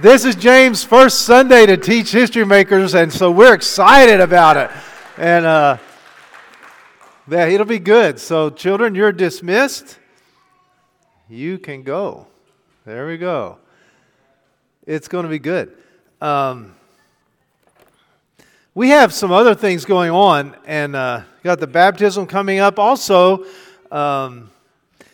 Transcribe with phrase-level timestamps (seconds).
[0.00, 4.70] This is James' first Sunday to teach history makers, and so we're excited about it.
[5.18, 5.76] And uh,
[7.28, 8.18] yeah, it'll be good.
[8.18, 9.98] So, children, you're dismissed.
[11.28, 12.28] You can go.
[12.86, 13.58] There we go.
[14.86, 15.76] It's going to be good.
[16.22, 16.74] Um,
[18.74, 22.78] we have some other things going on, and uh, got the baptism coming up.
[22.78, 23.44] Also,
[23.92, 24.50] um,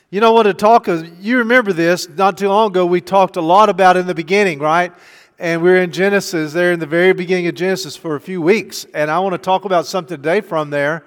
[0.09, 1.25] you know what to talk of?
[1.25, 4.61] you remember this not too long ago we talked a lot about in the beginning,
[4.61, 4.93] right?
[5.37, 8.41] And we are in Genesis there in the very beginning of Genesis for a few
[8.41, 11.05] weeks, and I want to talk about something today from there.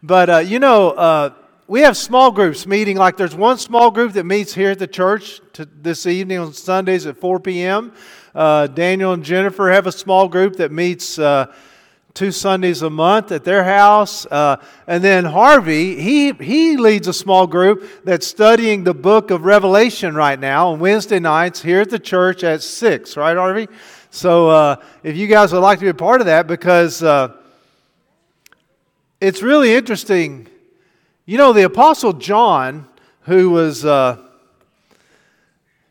[0.00, 1.30] But uh, you know, uh,
[1.66, 2.96] we have small groups meeting.
[2.96, 6.52] Like there's one small group that meets here at the church to, this evening on
[6.52, 7.92] Sundays at 4 p.m.
[8.32, 11.52] Uh, Daniel and Jennifer have a small group that meets uh,
[12.16, 14.26] two Sundays a month at their house.
[14.26, 14.56] Uh,
[14.86, 20.14] and then Harvey, he, he leads a small group that's studying the book of Revelation
[20.14, 23.68] right now on Wednesday nights here at the church at 6, right, Harvey?
[24.10, 27.36] So uh, if you guys would like to be a part of that, because uh,
[29.20, 30.48] it's really interesting.
[31.26, 32.88] You know, the Apostle John,
[33.22, 34.22] who was uh,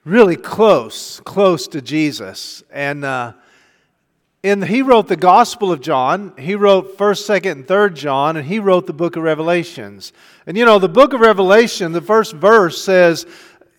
[0.04, 3.34] really close, close to Jesus, and uh,
[4.46, 6.32] in, he wrote the Gospel of John.
[6.38, 10.14] He wrote 1st, 2nd, and 3rd John, and he wrote the book of Revelations.
[10.46, 13.26] And you know, the book of Revelation, the first verse says,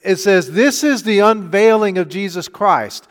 [0.02, 3.06] it says, This is the unveiling of Jesus Christ.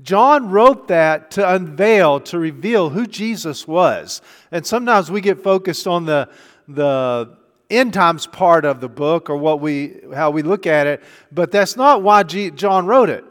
[0.00, 4.22] John wrote that to unveil, to reveal who Jesus was.
[4.52, 6.28] And sometimes we get focused on the,
[6.68, 7.36] the
[7.68, 11.02] end times part of the book or what we, how we look at it,
[11.32, 13.24] but that's not why G, John wrote it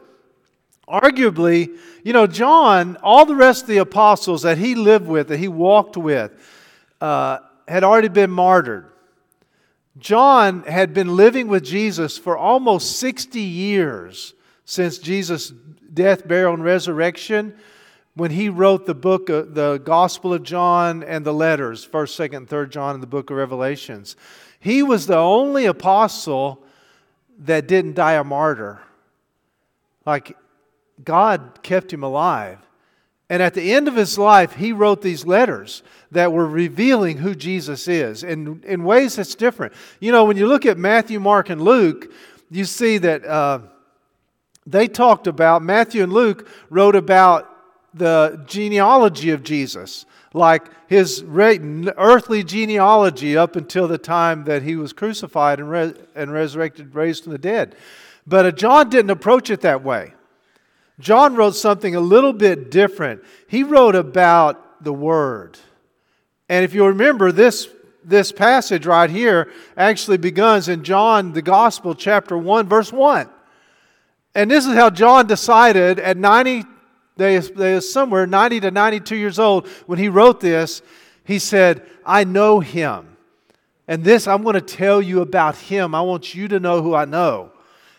[0.90, 5.38] arguably, you know, John, all the rest of the apostles that he lived with, that
[5.38, 6.32] he walked with,
[7.00, 8.88] uh, had already been martyred.
[9.98, 14.34] John had been living with Jesus for almost 60 years
[14.66, 15.52] since Jesus'
[15.94, 17.56] death, burial, and resurrection
[18.16, 22.70] when he wrote the book, the Gospel of John and the letters, 1st, 2nd, 3rd
[22.70, 24.16] John, and the book of Revelations.
[24.60, 26.64] He was the only apostle
[27.40, 28.82] that didn't die a martyr.
[30.06, 30.36] Like
[31.04, 32.60] God kept him alive.
[33.30, 37.36] And at the end of his life, he wrote these letters that were revealing who
[37.36, 39.74] Jesus is in, in ways that's different.
[40.00, 42.12] You know, when you look at Matthew, Mark, and Luke,
[42.50, 43.60] you see that uh,
[44.66, 47.56] they talked about, Matthew and Luke wrote about
[47.94, 54.92] the genealogy of Jesus, like his earthly genealogy up until the time that he was
[54.92, 57.76] crucified and, re- and resurrected, raised from the dead.
[58.26, 60.14] But uh, John didn't approach it that way.
[61.00, 63.24] John wrote something a little bit different.
[63.48, 65.58] He wrote about the Word.
[66.50, 67.70] And if you remember, this,
[68.04, 73.30] this passage right here actually begins in John, the Gospel, chapter 1, verse 1.
[74.36, 76.66] And this is how John decided at 90,
[77.16, 80.82] they, they somewhere 90 to 92 years old, when he wrote this,
[81.24, 83.18] he said, I know him.
[83.88, 85.96] And this, I'm going to tell you about him.
[85.96, 87.52] I want you to know who I know.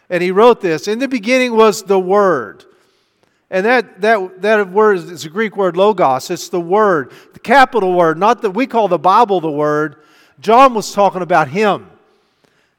[0.08, 2.66] And he wrote this In the beginning was the Word
[3.50, 6.30] and that, that, that word is a Greek word logos.
[6.30, 9.96] It's the word, the capital word, not that we call the Bible the word.
[10.38, 11.90] John was talking about him.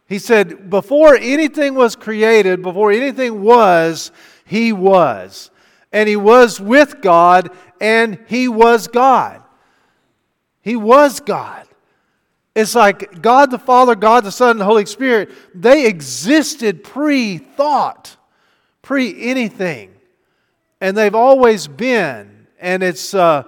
[0.07, 4.11] He said, before anything was created, before anything was,
[4.45, 5.51] he was.
[5.91, 7.49] And he was with God,
[7.81, 9.43] and he was God.
[10.61, 11.67] He was God.
[12.55, 17.37] It's like God the Father, God the Son, and the Holy Spirit, they existed pre
[17.37, 18.15] thought,
[18.81, 19.90] pre anything
[20.81, 22.47] and they've always been.
[22.59, 23.43] And it's, uh,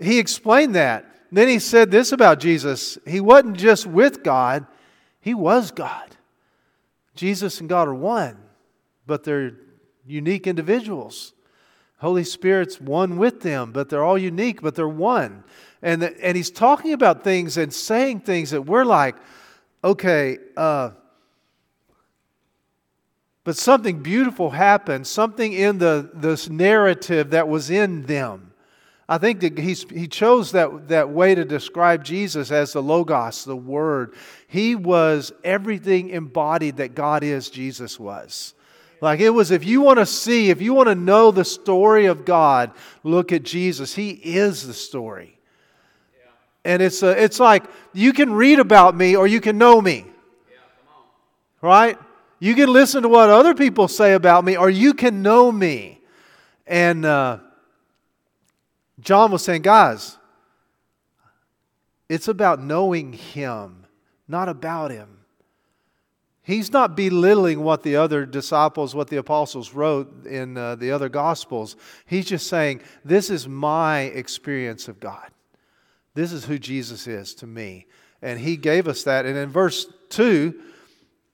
[0.00, 1.04] he explained that.
[1.30, 4.66] Then he said this about Jesus He wasn't just with God,
[5.20, 6.16] he was God.
[7.14, 8.38] Jesus and God are one,
[9.06, 9.52] but they're
[10.06, 11.34] unique individuals.
[11.98, 15.42] Holy Spirit's one with them, but they're all unique, but they're one.
[15.82, 19.16] And, and he's talking about things and saying things that we're like,
[19.82, 20.90] okay, uh,
[23.48, 28.52] but something beautiful happened, something in the, this narrative that was in them.
[29.08, 33.46] I think that he's, he chose that, that way to describe Jesus as the Logos,
[33.46, 34.14] the Word.
[34.48, 38.52] He was everything embodied that God is, Jesus was.
[39.00, 42.04] Like it was, if you want to see, if you want to know the story
[42.04, 43.94] of God, look at Jesus.
[43.94, 45.38] He is the story.
[46.66, 47.64] And it's, a, it's like
[47.94, 50.04] you can read about me or you can know me.
[50.50, 50.58] Yeah,
[51.62, 51.98] right?
[52.40, 56.00] You can listen to what other people say about me, or you can know me.
[56.66, 57.38] And uh,
[59.00, 60.18] John was saying, guys,
[62.08, 63.86] it's about knowing Him,
[64.28, 65.18] not about Him.
[66.42, 71.10] He's not belittling what the other disciples, what the apostles wrote in uh, the other
[71.10, 71.76] gospels.
[72.06, 75.28] He's just saying, This is my experience of God.
[76.14, 77.86] This is who Jesus is to me.
[78.22, 79.26] And he gave us that.
[79.26, 80.58] And in verse 2,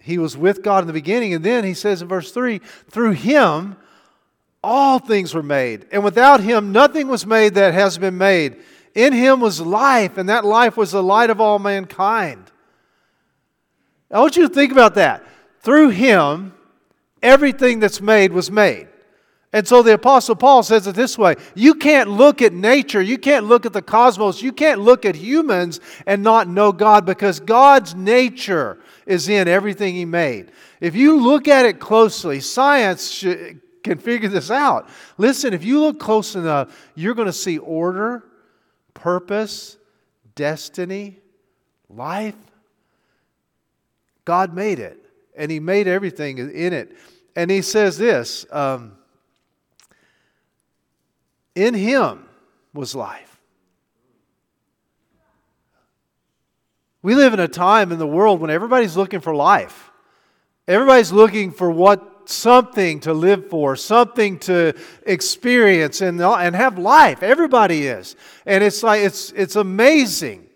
[0.05, 1.33] he was with God in the beginning.
[1.33, 2.59] And then he says in verse 3,
[2.91, 3.77] Through him,
[4.63, 5.87] all things were made.
[5.91, 8.57] And without him, nothing was made that has been made.
[8.95, 12.53] In him was life, and that life was the light of all mankind.
[14.11, 15.25] I want you to think about that.
[15.61, 16.53] Through him,
[17.23, 18.89] everything that's made was made.
[19.55, 23.17] And so the Apostle Paul says it this way You can't look at nature, you
[23.17, 27.41] can't look at the cosmos, you can't look at humans and not know God because
[27.41, 30.53] God's nature is in everything He made.
[30.81, 33.25] If you look at it closely, science
[33.83, 34.89] can figure this out.
[35.19, 38.25] Listen, if you look close enough, you're going to see order,
[38.95, 39.77] purpose,
[40.35, 41.19] destiny,
[41.89, 42.37] life.
[44.25, 44.99] God made it,
[45.37, 46.97] and He made everything in it.
[47.37, 48.97] And He says this um,
[51.55, 52.27] In Him
[52.73, 53.34] was life.
[57.05, 59.93] We live in a time in the world when everybody's looking for life.
[60.67, 64.73] Everybody's looking for what something to live for, something to
[65.07, 67.23] experience and, and have life.
[67.23, 68.17] Everybody is.
[68.45, 70.49] And it's like it's it's amazing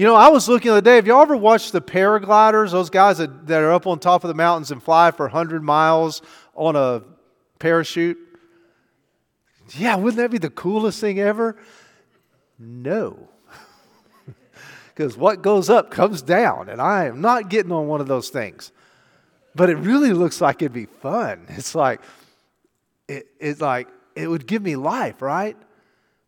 [0.00, 0.96] you know, I was looking the other day.
[0.96, 2.70] Have y'all ever watched the paragliders?
[2.70, 5.62] Those guys that, that are up on top of the mountains and fly for 100
[5.62, 6.22] miles
[6.54, 7.02] on a
[7.58, 8.16] parachute?
[9.76, 11.56] Yeah, wouldn't that be the coolest thing ever?
[12.58, 13.29] No.
[15.00, 18.28] Because what goes up comes down, and I am not getting on one of those
[18.28, 18.70] things.
[19.54, 21.46] But it really looks like it'd be fun.
[21.48, 22.02] It's like,
[23.08, 25.56] it, it's like, it would give me life, right?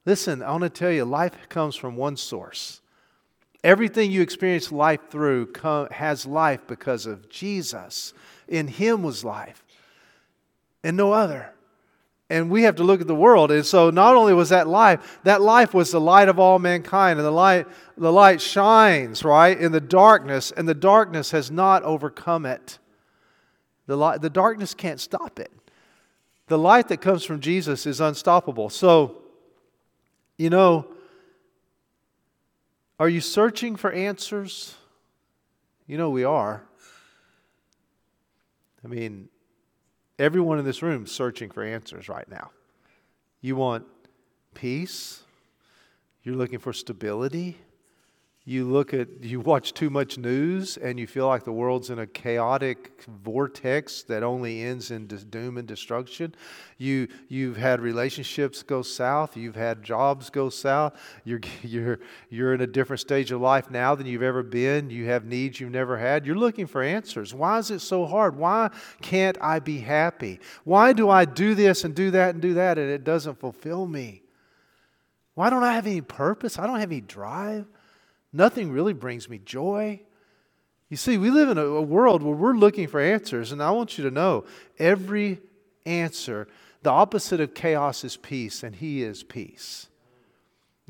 [0.06, 2.80] Listen, I want to tell you, life comes from one source
[3.62, 8.14] Everything you experience life through come, has life because of Jesus.
[8.48, 9.62] In Him was life,
[10.82, 11.52] and no other.
[12.32, 13.50] And we have to look at the world.
[13.50, 17.18] And so, not only was that life, that life was the light of all mankind.
[17.18, 17.66] And the light,
[17.98, 22.78] the light shines, right, in the darkness, and the darkness has not overcome it.
[23.86, 25.52] The, light, the darkness can't stop it.
[26.46, 28.70] The light that comes from Jesus is unstoppable.
[28.70, 29.18] So,
[30.38, 30.86] you know,
[32.98, 34.74] are you searching for answers?
[35.86, 36.62] You know we are.
[38.82, 39.28] I mean,
[40.22, 42.52] everyone in this room is searching for answers right now.
[43.40, 43.84] You want
[44.54, 45.24] peace?
[46.22, 47.58] You're looking for stability?
[48.44, 52.00] You look at you watch too much news and you feel like the world's in
[52.00, 56.34] a chaotic vortex that only ends in doom and destruction
[56.76, 60.92] you you've had relationships go south you've had jobs go south
[61.24, 62.00] you're you're
[62.30, 65.60] you're in a different stage of life now than you've ever been you have needs
[65.60, 67.32] you've never had you're looking for answers.
[67.32, 68.36] Why is it so hard?
[68.36, 70.40] Why can't i be happy?
[70.64, 73.86] Why do i do this and do that and do that and it doesn't fulfill
[73.86, 74.22] me?
[75.34, 76.58] Why don't i have any purpose?
[76.58, 77.66] I don't have any drive
[78.32, 80.00] Nothing really brings me joy.
[80.88, 83.70] You see, we live in a, a world where we're looking for answers, and I
[83.70, 84.44] want you to know
[84.78, 85.40] every
[85.86, 86.48] answer,
[86.82, 89.88] the opposite of chaos is peace, and He is peace.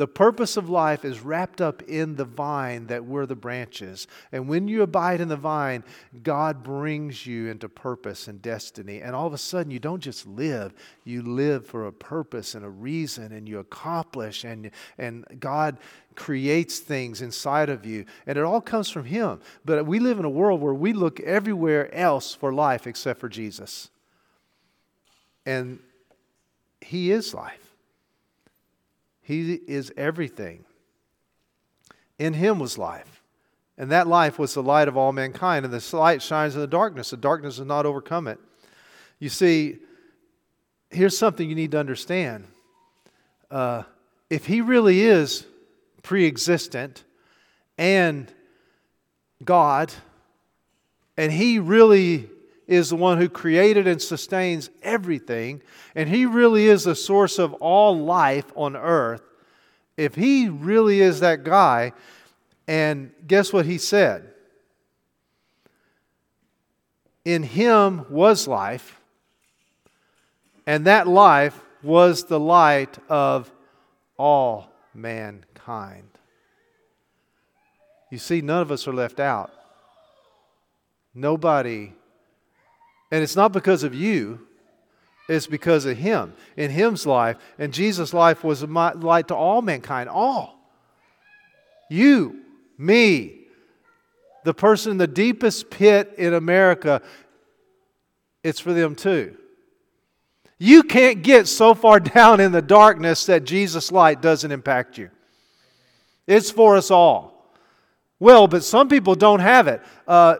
[0.03, 4.09] The purpose of life is wrapped up in the vine that we're the branches.
[4.33, 5.85] And when you abide in the vine,
[6.25, 9.01] God brings you into purpose and destiny.
[9.01, 12.65] And all of a sudden, you don't just live, you live for a purpose and
[12.65, 15.79] a reason, and you accomplish, and, and God
[16.17, 18.05] creates things inside of you.
[18.27, 19.39] And it all comes from Him.
[19.65, 23.29] But we live in a world where we look everywhere else for life except for
[23.29, 23.89] Jesus.
[25.47, 25.79] And
[26.81, 27.62] He is life.
[29.22, 30.64] He is everything.
[32.19, 33.22] In him was life.
[33.79, 35.64] And that life was the light of all mankind.
[35.64, 37.10] And the light shines in the darkness.
[37.10, 38.38] The darkness does not overcome it.
[39.19, 39.79] You see,
[40.91, 42.44] here's something you need to understand.
[43.50, 43.84] Uh,
[44.29, 45.46] if he really is
[46.02, 47.05] pre existent
[47.79, 48.32] and
[49.44, 49.93] God,
[51.17, 52.29] and he really
[52.72, 55.62] is the one who created and sustains everything,
[55.94, 59.22] and He really is the source of all life on earth,
[59.96, 61.93] if He really is that guy,
[62.67, 64.32] and guess what He said?
[67.24, 69.00] In Him was life,
[70.67, 73.52] and that life was the light of
[74.17, 76.08] all mankind.
[78.10, 79.50] You see, none of us are left out.
[81.14, 81.93] Nobody
[83.13, 84.41] and it's not because of you,
[85.29, 86.33] it's because of Him.
[86.57, 90.59] In Him's life, and Jesus' life was a light to all mankind, all.
[91.91, 92.41] You,
[92.79, 93.43] me,
[94.45, 97.03] the person in the deepest pit in America,
[98.43, 99.37] it's for them too.
[100.59, 105.11] You can't get so far down in the darkness that Jesus' light doesn't impact you.
[106.27, 107.53] It's for us all.
[108.19, 109.83] Well, but some people don't have it.
[110.09, 110.37] Uh,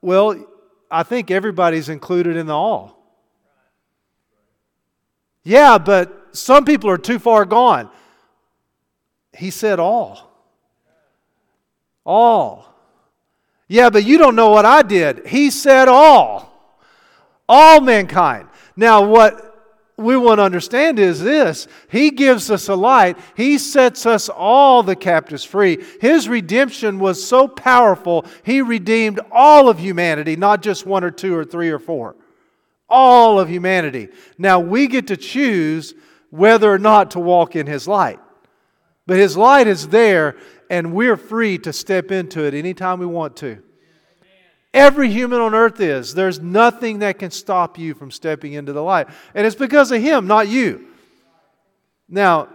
[0.00, 0.53] well,
[0.94, 2.96] I think everybody's included in the all.
[5.42, 7.90] Yeah, but some people are too far gone.
[9.36, 10.30] He said all.
[12.06, 12.72] All.
[13.66, 15.26] Yeah, but you don't know what I did.
[15.26, 16.78] He said all.
[17.48, 18.48] All mankind.
[18.76, 19.53] Now, what
[19.96, 24.82] we want to understand is this He gives us a light, He sets us all
[24.82, 25.84] the captives free.
[26.00, 31.34] His redemption was so powerful, He redeemed all of humanity, not just one or two
[31.34, 32.16] or three or four.
[32.88, 34.08] All of humanity.
[34.36, 35.94] Now we get to choose
[36.30, 38.18] whether or not to walk in His light.
[39.06, 40.36] But His light is there,
[40.68, 43.62] and we're free to step into it anytime we want to.
[44.74, 46.14] Every human on earth is.
[46.14, 49.06] There's nothing that can stop you from stepping into the light.
[49.32, 50.88] And it's because of Him, not you.
[52.08, 52.48] Now,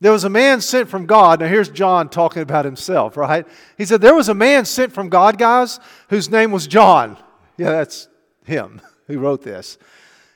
[0.00, 1.40] there was a man sent from God.
[1.40, 3.46] Now, here's John talking about himself, right?
[3.76, 7.16] He said, There was a man sent from God, guys, whose name was John.
[7.56, 8.06] Yeah, that's
[8.44, 9.76] him who wrote this.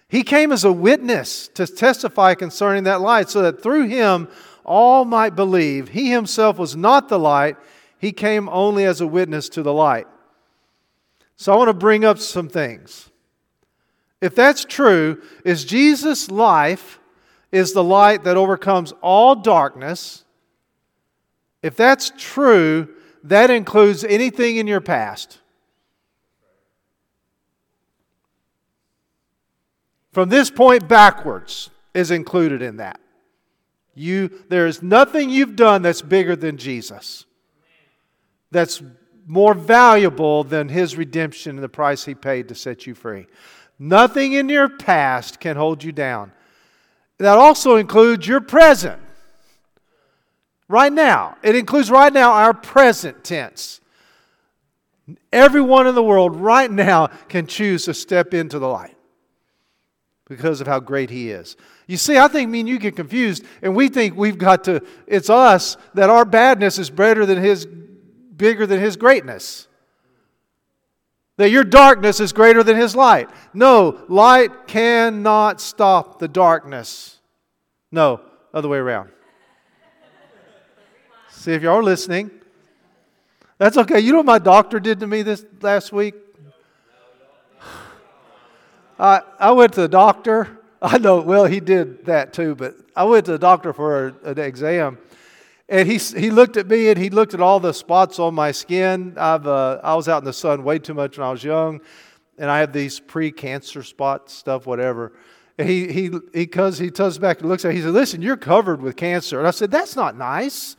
[0.09, 4.29] He came as a witness to testify concerning that light, so that through him
[4.65, 5.89] all might believe.
[5.89, 7.57] He himself was not the light
[8.03, 10.09] he came only as a witness to the light.
[11.37, 13.09] So I want to bring up some things.
[14.21, 16.99] If that's true, is Jesus' life
[17.53, 20.25] is the light that overcomes all darkness?
[21.63, 22.89] If that's true,
[23.23, 25.39] that includes anything in your past.
[30.11, 32.99] From this point backwards is included in that.
[33.95, 37.27] You, there is nothing you've done that's bigger than Jesus
[38.53, 38.83] that's
[39.27, 43.27] more valuable than his redemption and the price he paid to set you free.
[43.79, 46.33] Nothing in your past can hold you down.
[47.19, 49.01] That also includes your present.
[50.69, 51.37] Right now.
[51.43, 53.81] It includes right now our present tense.
[55.33, 58.97] Everyone in the world right now can choose to step into the light
[60.29, 61.57] because of how great He is.
[61.87, 64.83] You see, I think me and you get confused, and we think we've got to,
[65.07, 67.67] it's us, that our badness is better than His
[68.37, 69.69] bigger than His greatness.
[71.37, 73.31] That your darkness is greater than His light.
[73.55, 77.19] No, light cannot stop the darkness.
[77.91, 78.21] No,
[78.53, 79.11] other way around.
[81.31, 82.31] See if y'all are listening.
[83.59, 84.01] That's okay.
[84.01, 86.15] You know what my doctor did to me this last week?
[88.99, 90.59] I, I went to the doctor.
[90.81, 94.39] I know, well, he did that too, but I went to the doctor for an
[94.39, 94.99] exam.
[95.73, 98.53] And he, he looked at me and he looked at all the spots on my
[98.53, 99.15] skin.
[99.17, 101.81] I've, uh, I was out in the sun way too much when I was young,
[102.37, 105.15] and I have these pre cancer spots, stuff, whatever.
[105.57, 108.21] And he, he, he, cause he turns back and looks at me, he said, Listen,
[108.21, 109.39] you're covered with cancer.
[109.39, 110.77] And I said, That's not nice.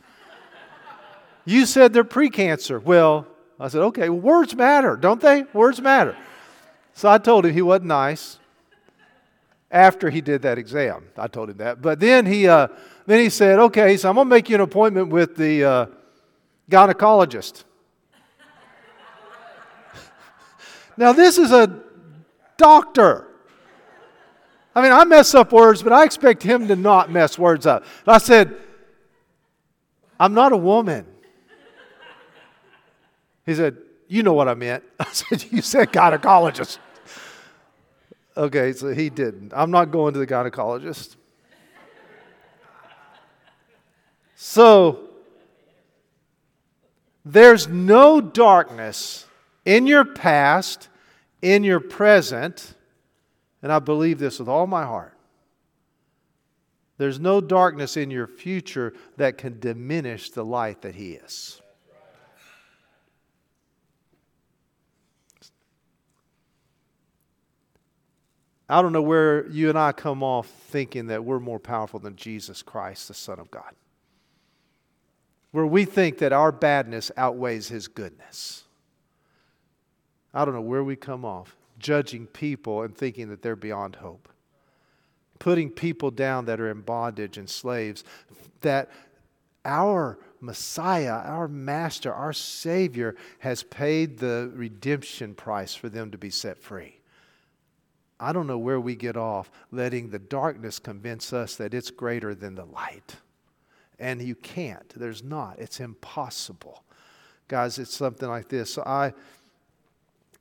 [1.44, 2.78] you said they're pre cancer.
[2.78, 3.26] Well,
[3.58, 5.42] I said, Okay, well, words matter, don't they?
[5.52, 6.16] Words matter.
[6.92, 8.38] So I told him he wasn't nice
[9.74, 11.08] after he did that exam.
[11.18, 11.82] I told him that.
[11.82, 12.68] But then he, uh,
[13.06, 15.86] then he said, Okay, so I'm going to make you an appointment with the uh,
[16.70, 17.64] gynecologist.
[20.96, 21.82] now, this is a
[22.56, 23.26] doctor.
[24.76, 27.84] I mean, I mess up words, but I expect him to not mess words up.
[28.06, 28.54] I said,
[30.18, 31.04] I'm not a woman.
[33.44, 33.76] He said,
[34.06, 34.84] You know what I meant.
[35.00, 36.78] I said, You said gynecologist.
[38.36, 39.52] Okay, so he didn't.
[39.54, 41.16] I'm not going to the gynecologist.
[44.34, 45.08] So,
[47.24, 49.26] there's no darkness
[49.64, 50.88] in your past,
[51.40, 52.74] in your present,
[53.62, 55.16] and I believe this with all my heart.
[56.98, 61.60] There's no darkness in your future that can diminish the light that He is.
[68.68, 72.16] I don't know where you and I come off thinking that we're more powerful than
[72.16, 73.74] Jesus Christ, the Son of God
[75.54, 78.64] where we think that our badness outweighs his goodness.
[80.34, 84.28] I don't know where we come off, judging people and thinking that they're beyond hope.
[85.38, 88.02] Putting people down that are in bondage and slaves,
[88.62, 88.90] that
[89.64, 96.30] our Messiah, our Master, our Savior has paid the redemption price for them to be
[96.30, 96.96] set free.
[98.24, 102.34] I don't know where we get off letting the darkness convince us that it's greater
[102.34, 103.16] than the light.
[103.98, 104.88] And you can't.
[104.96, 105.58] There's not.
[105.58, 106.82] It's impossible.
[107.48, 108.78] Guys, it's something like this.
[108.78, 109.12] I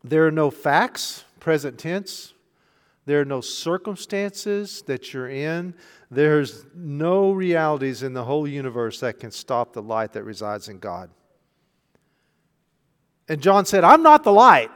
[0.03, 2.33] there are no facts, present tense.
[3.05, 5.73] There are no circumstances that you're in.
[6.09, 10.79] There's no realities in the whole universe that can stop the light that resides in
[10.79, 11.09] God.
[13.27, 14.71] And John said, I'm not the light,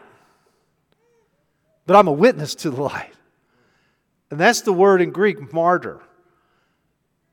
[1.87, 3.13] but I'm a witness to the light.
[4.29, 6.01] And that's the word in Greek, martyr.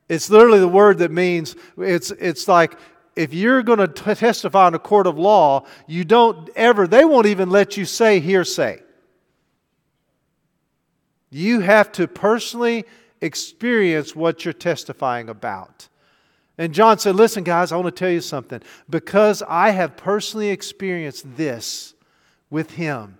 [0.09, 2.77] It's literally the word that means it's, it's like
[3.15, 7.27] if you're going to testify in a court of law, you don't ever, they won't
[7.27, 8.81] even let you say hearsay.
[11.29, 12.85] You have to personally
[13.19, 15.89] experience what you're testifying about.
[16.57, 18.61] And John said, Listen, guys, I want to tell you something.
[18.89, 21.93] Because I have personally experienced this
[22.49, 23.17] with him,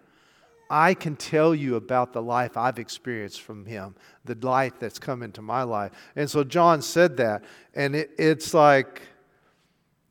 [0.69, 5.21] I can tell you about the life I've experienced from him, the life that's come
[5.21, 5.91] into my life.
[6.15, 7.43] And so John said that.
[7.73, 9.01] And it, it's like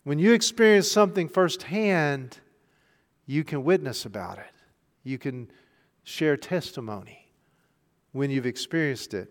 [0.04, 2.38] when you experience something firsthand,
[3.26, 4.52] you can witness about it,
[5.02, 5.50] you can
[6.04, 7.30] share testimony
[8.12, 9.28] when you've experienced it.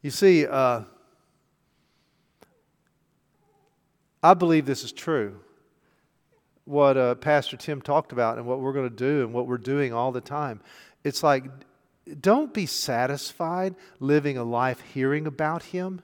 [0.00, 0.82] You see, uh,
[4.22, 5.40] I believe this is true.
[6.64, 9.58] What uh, Pastor Tim talked about and what we're going to do and what we're
[9.58, 10.60] doing all the time.
[11.02, 11.44] It's like,
[12.20, 16.02] don't be satisfied living a life hearing about Him.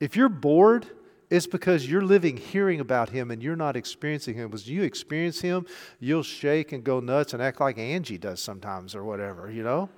[0.00, 0.86] If you're bored,
[1.30, 4.48] it's because you're living hearing about Him and you're not experiencing Him.
[4.48, 5.66] Because you experience Him,
[5.98, 9.88] you'll shake and go nuts and act like Angie does sometimes or whatever, you know?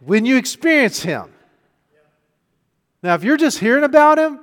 [0.00, 1.30] When you experience Him.
[3.02, 4.40] Now, if you're just hearing about Him,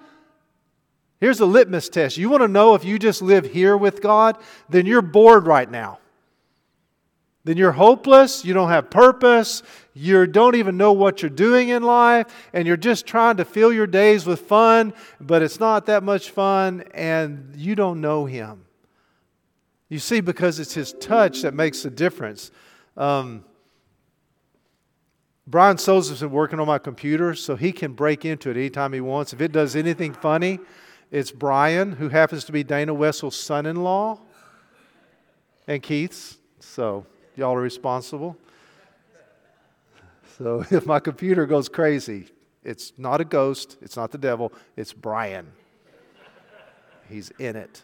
[1.22, 2.18] Here's a litmus test.
[2.18, 4.38] You want to know if you just live here with God?
[4.70, 6.00] Then you're bored right now.
[7.44, 9.63] Then you're hopeless, you don't have purpose,
[9.94, 13.74] you don't even know what you're doing in life, and you're just trying to fill
[13.74, 18.66] your days with fun, but it's not that much fun, and you don't know Him.
[19.90, 22.51] You see, because it's His touch that makes the difference.
[22.96, 23.44] Um,
[25.48, 29.02] Brian Sosa's been working on my computer, so he can break into it anytime he
[29.02, 29.34] wants.
[29.34, 30.60] If it does anything funny,
[31.12, 34.19] it's Brian, who happens to be Dana Wessel's son in law,
[35.67, 36.38] and Keith's.
[36.62, 38.38] So, y'all are responsible.
[40.38, 42.28] So, if my computer goes crazy,
[42.63, 45.52] it's not a ghost, it's not the devil, it's Brian.
[47.10, 47.84] He's in it.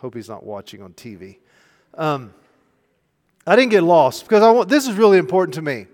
[0.00, 1.38] Hope he's not watching on TV.
[1.94, 2.34] Um,
[3.46, 5.86] I didn't get lost because I want, this is really important to me.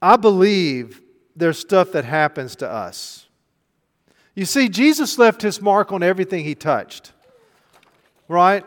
[0.00, 1.00] I believe
[1.34, 3.24] there's stuff that happens to us
[4.34, 7.12] you see, Jesus left his mark on everything he touched.
[8.26, 8.64] Right?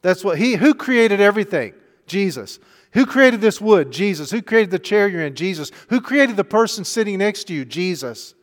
[0.00, 1.74] That's what he who created everything?
[2.06, 2.58] Jesus.
[2.92, 3.90] Who created this wood?
[3.90, 4.30] Jesus.
[4.30, 5.34] Who created the chair you're in?
[5.34, 5.70] Jesus.
[5.88, 7.64] Who created the person sitting next to you?
[7.64, 8.34] Jesus.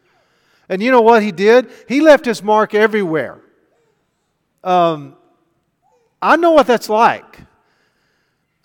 [0.68, 1.72] And you know what he did?
[1.88, 3.42] He left his mark everywhere.
[4.64, 5.16] Um,
[6.22, 7.40] I know what that's like.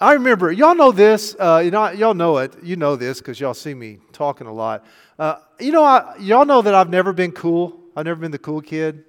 [0.01, 2.55] I remember, y'all know this, uh, you know, y'all know it.
[2.63, 4.87] You know this because y'all see me talking a lot.
[5.18, 7.79] Uh, you know, I, y'all know that I've never been cool.
[7.94, 9.05] I've never been the cool kid.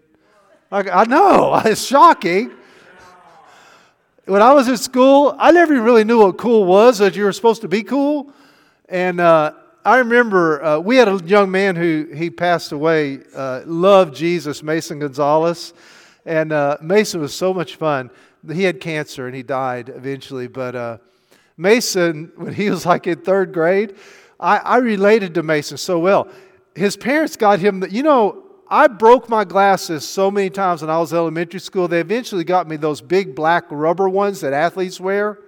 [0.71, 2.51] I, I know, it's shocking.
[4.25, 7.31] When I was in school, I never really knew what cool was, that you were
[7.31, 8.33] supposed to be cool.
[8.89, 9.53] And uh,
[9.85, 14.63] I remember uh, we had a young man who he passed away, uh, loved Jesus,
[14.63, 15.73] Mason Gonzalez.
[16.25, 18.09] And uh, Mason was so much fun.
[18.51, 20.47] He had cancer and he died eventually.
[20.47, 20.97] But uh,
[21.55, 23.95] Mason, when he was like in third grade,
[24.39, 26.27] I, I related to Mason so well.
[26.75, 30.89] His parents got him, the, you know, I broke my glasses so many times when
[30.89, 31.87] I was elementary school.
[31.87, 35.39] They eventually got me those big black rubber ones that athletes wear.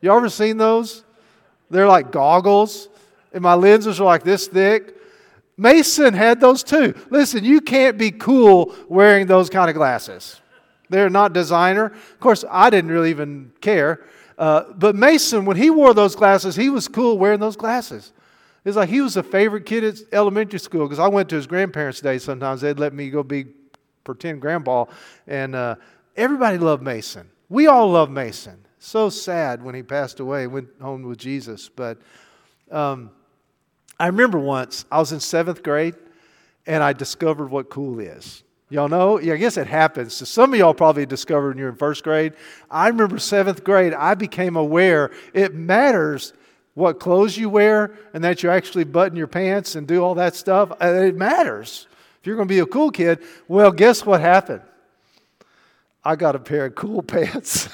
[0.00, 1.04] You ever seen those?
[1.70, 2.88] They're like goggles,
[3.32, 4.94] and my lenses are like this thick.
[5.56, 6.94] Mason had those too.
[7.10, 10.40] Listen, you can't be cool wearing those kind of glasses.
[10.90, 11.86] They're not designer.
[11.86, 14.04] Of course, I didn't really even care.
[14.38, 18.12] Uh, but Mason, when he wore those glasses, he was cool wearing those glasses.
[18.64, 21.46] It's like he was a favorite kid at elementary school because I went to his
[21.46, 22.60] grandparents' day sometimes.
[22.60, 23.46] They'd let me go be
[24.04, 24.86] pretend grandpa.
[25.26, 25.76] And uh,
[26.16, 27.30] everybody loved Mason.
[27.48, 28.64] We all love Mason.
[28.78, 31.68] So sad when he passed away, went home with Jesus.
[31.68, 31.98] But
[32.70, 33.10] um,
[33.98, 35.94] I remember once I was in seventh grade
[36.66, 38.42] and I discovered what cool is.
[38.68, 39.20] Y'all know?
[39.20, 40.14] Yeah, I guess it happens.
[40.14, 42.32] So some of y'all probably discovered when you're in first grade.
[42.70, 46.32] I remember seventh grade, I became aware it matters
[46.74, 50.34] what clothes you wear and that you actually button your pants and do all that
[50.34, 50.72] stuff.
[50.72, 51.86] Uh, it matters.
[52.20, 54.62] If you're going to be a cool kid, well, guess what happened?
[56.04, 57.68] I got a pair of cool pants.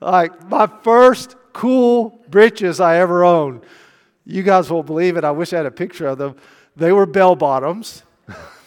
[0.00, 3.62] like my first cool breeches I ever owned.
[4.26, 5.24] You guys won't believe it.
[5.24, 6.36] I wish I had a picture of them.
[6.76, 8.02] They were bell bottoms,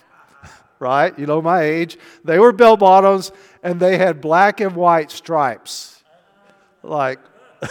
[0.83, 1.17] right?
[1.17, 1.97] You know my age.
[2.23, 3.31] They were bell bottoms,
[3.63, 6.03] and they had black and white stripes.
[6.83, 7.19] Like,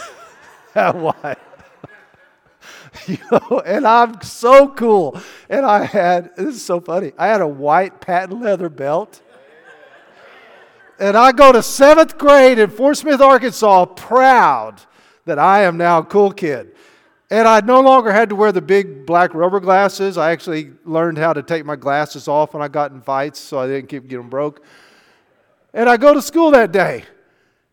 [0.73, 1.37] that white.
[3.07, 5.21] you know, and I'm so cool.
[5.47, 9.21] And I had, this is so funny, I had a white patent leather belt.
[10.99, 14.81] And I go to seventh grade in Fort Smith, Arkansas, proud
[15.25, 16.72] that I am now a cool kid.
[17.33, 20.19] And I no longer had to wear the big black rubber glasses.
[20.19, 23.57] I actually learned how to take my glasses off when I got in fights so
[23.57, 24.63] I didn't keep getting broke.
[25.73, 27.05] And I go to school that day.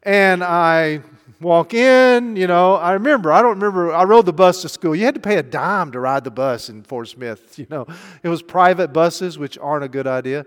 [0.03, 1.03] And I
[1.43, 2.77] walk in, you know.
[2.77, 4.97] I remember, I don't remember, I rode the bus to school.
[4.97, 7.87] You had to pay a dime to ride the bus in Fort Smith, you know.
[8.23, 10.47] It was private buses, which aren't a good idea.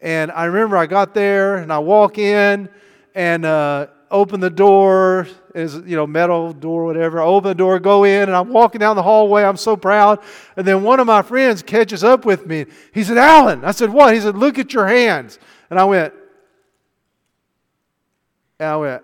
[0.00, 2.70] And I remember I got there and I walk in
[3.14, 7.20] and uh, open the door, is you know, metal door, whatever.
[7.20, 9.44] I open the door, go in, and I'm walking down the hallway.
[9.44, 10.20] I'm so proud.
[10.56, 12.66] And then one of my friends catches up with me.
[12.92, 13.64] He said, Alan.
[13.64, 14.14] I said, What?
[14.14, 15.38] He said, Look at your hands.
[15.70, 16.12] And I went,
[18.58, 19.02] and I went,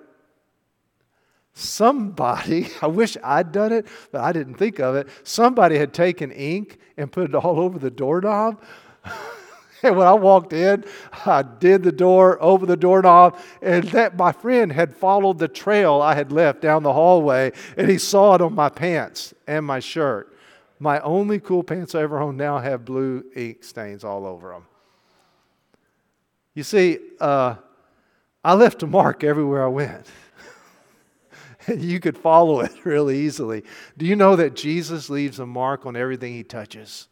[1.52, 5.08] somebody, I wish I'd done it, but I didn't think of it.
[5.22, 8.62] Somebody had taken ink and put it all over the doorknob.
[9.82, 10.84] and when I walked in,
[11.24, 16.00] I did the door, opened the doorknob, and that my friend had followed the trail
[16.00, 19.80] I had left down the hallway, and he saw it on my pants and my
[19.80, 20.36] shirt.
[20.78, 24.66] My only cool pants I ever owned now have blue ink stains all over them.
[26.54, 27.56] You see, uh,
[28.42, 30.06] I left a mark everywhere I went.
[31.66, 33.64] And you could follow it really easily.
[33.98, 37.08] Do you know that Jesus leaves a mark on everything he touches?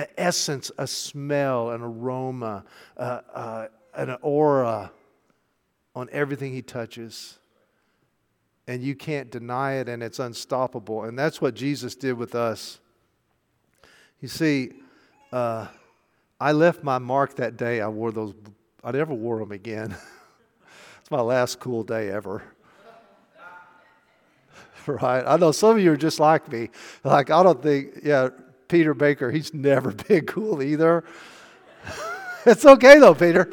[0.00, 2.64] An essence, a smell, an aroma,
[2.96, 4.90] uh, uh, an aura
[5.94, 7.38] on everything he touches.
[8.66, 11.04] And you can't deny it, and it's unstoppable.
[11.04, 12.80] And that's what Jesus did with us.
[14.22, 14.72] You see,
[15.32, 15.66] uh,
[16.40, 17.82] I left my mark that day.
[17.82, 18.32] I wore those,
[18.82, 19.94] I never wore them again.
[21.02, 22.42] it's my last cool day ever.
[24.86, 25.24] right?
[25.26, 26.70] I know some of you are just like me.
[27.04, 28.30] Like, I don't think, yeah,
[28.70, 31.04] Peter Baker, he's never been cool either.
[32.46, 33.52] it's okay though, Peter.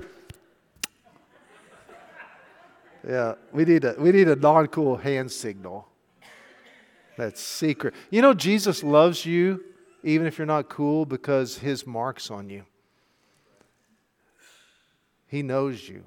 [3.08, 5.88] Yeah, we need a we need a non-cool hand signal.
[7.18, 7.96] That's secret.
[8.12, 9.64] You know, Jesus loves you
[10.04, 12.64] even if you're not cool because his mark's on you.
[15.28, 16.04] He knows you.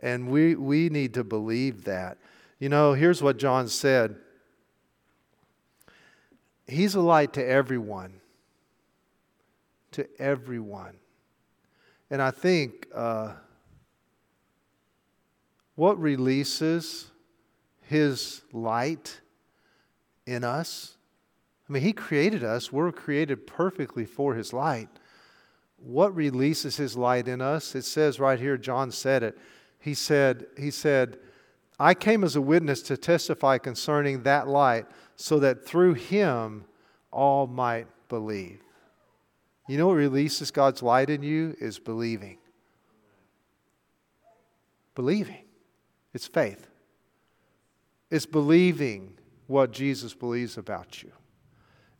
[0.00, 2.18] And we, we need to believe that.
[2.58, 4.16] You know, here's what John said
[6.66, 8.20] He's a light to everyone.
[9.92, 10.96] To everyone.
[12.10, 13.32] And I think uh,
[15.74, 17.10] what releases
[17.82, 19.20] his light
[20.26, 20.96] in us,
[21.68, 24.88] I mean, he created us, we're created perfectly for his light.
[25.78, 27.74] What releases his light in us?
[27.74, 29.38] It says right here, John said it.
[29.78, 31.18] He said, he said,
[31.78, 36.64] I came as a witness to testify concerning that light, so that through him
[37.10, 38.60] all might believe.
[39.68, 42.38] You know what releases God's light in you is believing.
[44.94, 45.44] Believing.
[46.14, 46.68] It's faith.
[48.10, 51.10] It's believing what Jesus believes about you.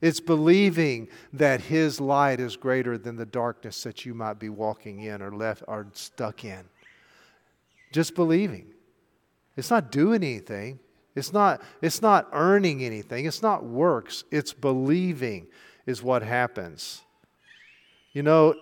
[0.01, 5.01] It's believing that his light is greater than the darkness that you might be walking
[5.01, 6.65] in or left or stuck in.
[7.93, 8.75] Just believing.
[9.57, 10.79] It's not doing anything.
[11.17, 13.25] It's not, it's not earning anything.
[13.25, 14.23] It's not works.
[14.31, 15.47] It's believing
[15.87, 17.03] is what happens.
[18.13, 18.55] You know,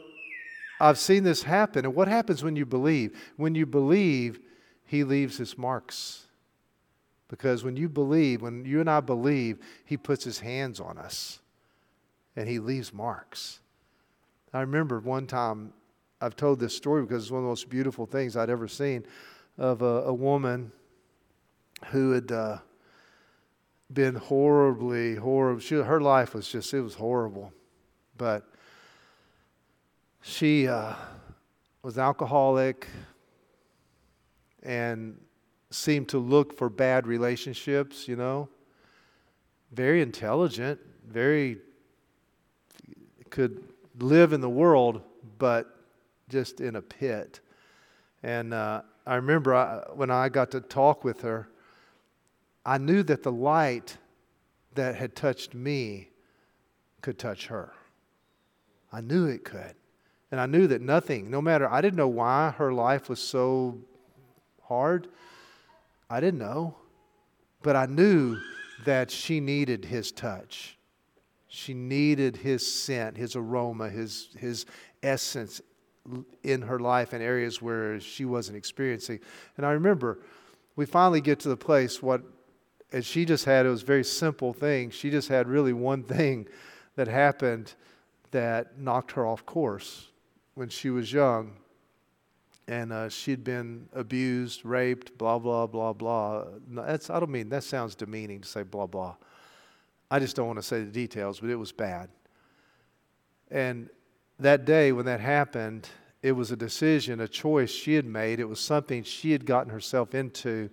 [0.81, 1.85] I've seen this happen.
[1.85, 3.19] And what happens when you believe?
[3.37, 4.39] When you believe,
[4.87, 6.27] He leaves His marks.
[7.29, 11.41] Because when you believe, when you and I believe, He puts His hands on us
[12.37, 13.59] and He leaves marks.
[14.53, 15.73] I remember one time,
[16.21, 19.05] I've told this story because it's one of the most beautiful things I'd ever seen
[19.59, 20.71] of a, a woman
[21.91, 22.59] who had uh,
[23.93, 25.61] been horribly, horrible.
[25.61, 27.53] She, her life was just, it was horrible.
[28.17, 28.49] But
[30.23, 30.95] she uh,
[31.83, 32.89] was alcoholic
[34.63, 35.19] and
[35.71, 38.49] seemed to look for bad relationships, you know.
[39.73, 41.59] Very intelligent, very
[43.31, 43.65] could
[43.99, 45.03] live in the world,
[45.39, 45.77] but
[46.29, 47.41] just in a pit.
[48.23, 51.49] And uh, I remember I, when I got to talk with her,
[52.65, 53.99] I knew that the light
[54.75, 56.09] that had touched me
[57.03, 57.73] could touch her.
[58.93, 59.75] I knew it could.
[60.31, 63.79] And I knew that nothing, no matter, I didn't know why her life was so
[64.63, 65.09] hard.
[66.09, 66.77] I didn't know.
[67.63, 68.39] But I knew
[68.85, 70.77] that she needed his touch.
[71.47, 74.67] She needed his scent, his aroma, his, his
[75.03, 75.61] essence
[76.43, 79.21] in her life in areas where she wasn't experiencing.
[79.57, 80.19] And I remember
[80.77, 82.23] we finally get to the place what
[82.95, 84.89] and she just had it was very simple thing.
[84.91, 86.47] She just had really one thing
[86.95, 87.75] that happened
[88.31, 90.11] that knocked her off course
[90.55, 91.57] when she was young.
[92.69, 96.45] And uh, she'd been abused, raped, blah, blah, blah, blah.
[96.69, 99.17] That's, I don't mean, that sounds demeaning to say blah, blah.
[100.09, 102.09] I just don't want to say the details, but it was bad.
[103.51, 103.91] And
[104.39, 105.89] that day when that happened,
[106.23, 108.39] it was a decision, a choice she had made.
[108.39, 110.71] It was something she had gotten herself into.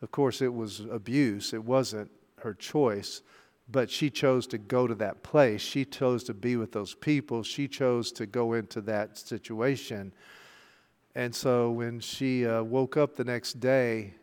[0.00, 3.22] Of course, it was abuse, it wasn't her choice,
[3.70, 5.60] but she chose to go to that place.
[5.60, 7.42] She chose to be with those people.
[7.42, 10.12] She chose to go into that situation.
[11.14, 14.14] And so when she uh, woke up the next day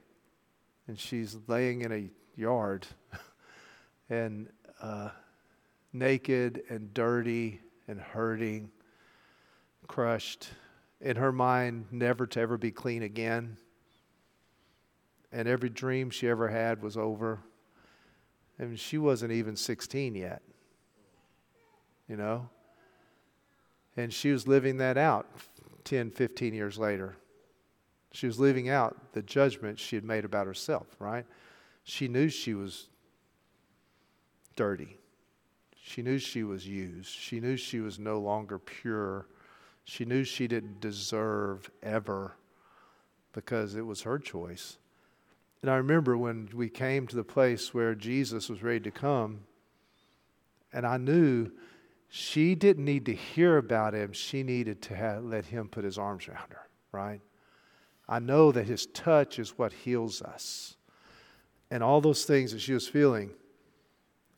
[0.87, 2.09] and she's laying in a
[2.39, 2.87] yard
[4.09, 4.49] and
[4.81, 5.09] uh,
[5.93, 8.71] naked and dirty and hurting,
[9.87, 10.49] crushed,
[11.01, 13.57] in her mind, never to ever be clean again.
[15.35, 17.41] And every dream she ever had was over.
[18.57, 20.41] And she wasn't even 16 yet,
[22.07, 22.49] you know?
[23.97, 25.27] And she was living that out
[25.83, 27.17] 10, 15 years later.
[28.13, 31.25] She was living out the judgment she had made about herself, right?
[31.83, 32.87] She knew she was
[34.55, 34.97] dirty.
[35.75, 37.09] She knew she was used.
[37.09, 39.27] She knew she was no longer pure.
[39.83, 42.37] She knew she didn't deserve ever
[43.33, 44.77] because it was her choice.
[45.65, 49.45] And I remember when we came to the place where Jesus was ready to come,
[50.71, 51.49] and I knew
[52.07, 54.13] she didn't need to hear about him.
[54.13, 57.19] She needed to have, let him put his arms around her, right?
[58.07, 60.75] I know that his touch is what heals us.
[61.71, 63.31] And all those things that she was feeling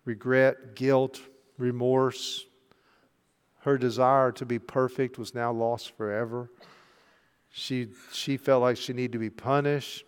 [0.06, 1.20] regret, guilt,
[1.58, 2.46] remorse,
[3.64, 6.50] her desire to be perfect was now lost forever.
[7.50, 10.06] She, she felt like she needed to be punished.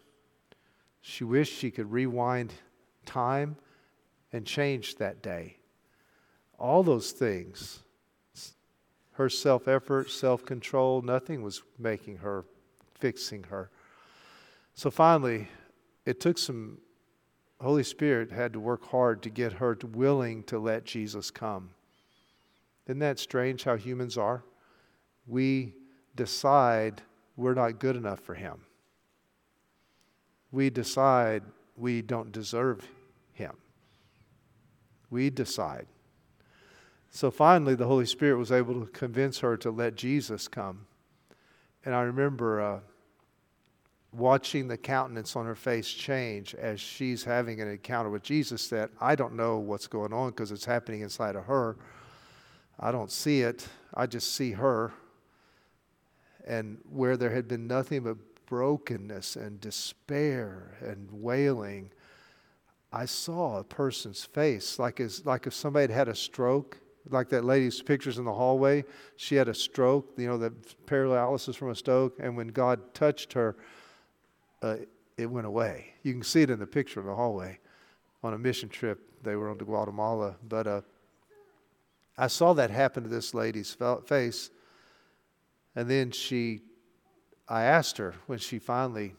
[1.02, 2.54] She wished she could rewind
[3.06, 3.58] time
[4.32, 5.58] and change that day.
[6.58, 7.80] All those things,
[9.14, 12.46] her self effort, self control, nothing was making her,
[12.96, 13.70] fixing her.
[14.74, 15.48] So finally,
[16.06, 16.80] it took some,
[17.62, 21.72] Holy Spirit had to work hard to get her to willing to let Jesus come.
[22.88, 24.44] Isn't that strange how humans are?
[25.28, 25.74] We
[26.16, 27.02] decide
[27.36, 28.62] we're not good enough for Him
[30.52, 31.44] we decide
[31.78, 32.88] we don't deserve
[33.34, 33.56] Him.
[35.10, 35.88] We decide.
[37.10, 40.86] So finally, the Holy Spirit was able to convince her to let Jesus come.
[41.84, 42.80] And I remember uh,
[44.12, 48.90] watching the countenance on her face change as she's having an encounter with Jesus that
[49.00, 51.78] I don't know what's going on because it's happening inside of her.
[52.80, 54.92] I don't see it, I just see her.
[56.48, 58.18] And where there had been nothing but
[58.50, 61.92] brokenness and despair and wailing,
[62.92, 66.80] I saw a person's face like, as, like if somebody had had a stroke,
[67.12, 68.84] like that lady's pictures in the hallway.
[69.18, 70.52] She had a stroke, you know, the
[70.88, 73.56] paralysis from a stroke, and when God touched her,
[74.62, 74.78] uh,
[75.18, 75.94] it went away.
[76.04, 77.60] You can see it in the picture in the hallway.
[78.24, 80.82] On a mission trip, they were on to Guatemala, but uh,
[82.18, 84.50] I saw that happen to this lady's face,
[85.76, 86.62] and then she
[87.50, 89.16] I asked her when she finally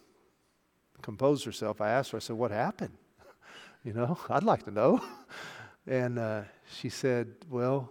[1.02, 2.96] composed herself, I asked her, I said, What happened?
[3.84, 5.02] you know, I'd like to know.
[5.86, 6.42] and uh,
[6.78, 7.90] she said, Well,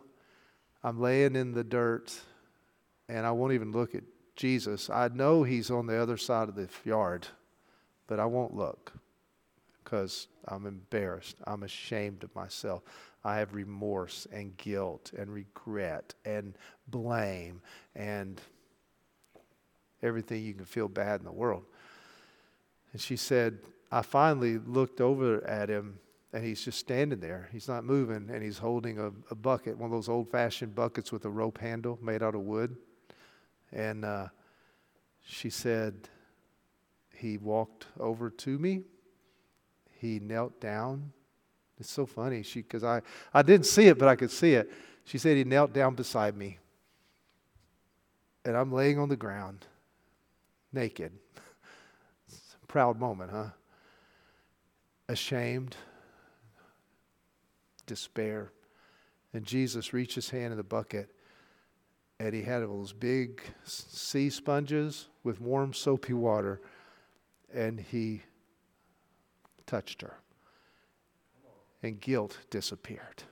[0.83, 2.17] I'm laying in the dirt
[3.09, 4.03] and I won't even look at
[4.35, 4.89] Jesus.
[4.89, 7.27] I know he's on the other side of the yard,
[8.07, 8.93] but I won't look
[9.83, 11.35] because I'm embarrassed.
[11.45, 12.83] I'm ashamed of myself.
[13.25, 16.55] I have remorse and guilt and regret and
[16.87, 17.61] blame
[17.95, 18.39] and
[20.01, 21.63] everything you can feel bad in the world.
[22.91, 23.59] And she said,
[23.91, 25.99] I finally looked over at him
[26.31, 27.49] and he's just standing there.
[27.51, 31.11] He's not moving and he's holding a, a bucket, one of those old fashioned buckets
[31.11, 32.75] with a rope handle made out of wood.
[33.71, 34.27] And uh,
[35.25, 36.09] she said,
[37.13, 38.83] He walked over to me.
[39.99, 41.11] He knelt down.
[41.79, 43.01] It's so funny because I,
[43.33, 44.71] I didn't see it, but I could see it.
[45.05, 46.59] She said he knelt down beside me.
[48.45, 49.65] And I'm laying on the ground
[50.73, 51.11] naked.
[52.67, 53.49] proud moment, huh?
[55.07, 55.75] Ashamed,
[57.85, 58.51] despair.
[59.33, 61.11] And Jesus reached his hand in the bucket,
[62.19, 66.61] and he had those big sea sponges with warm, soapy water,
[67.53, 68.21] and he
[69.65, 70.15] touched her.
[71.81, 73.23] And guilt disappeared.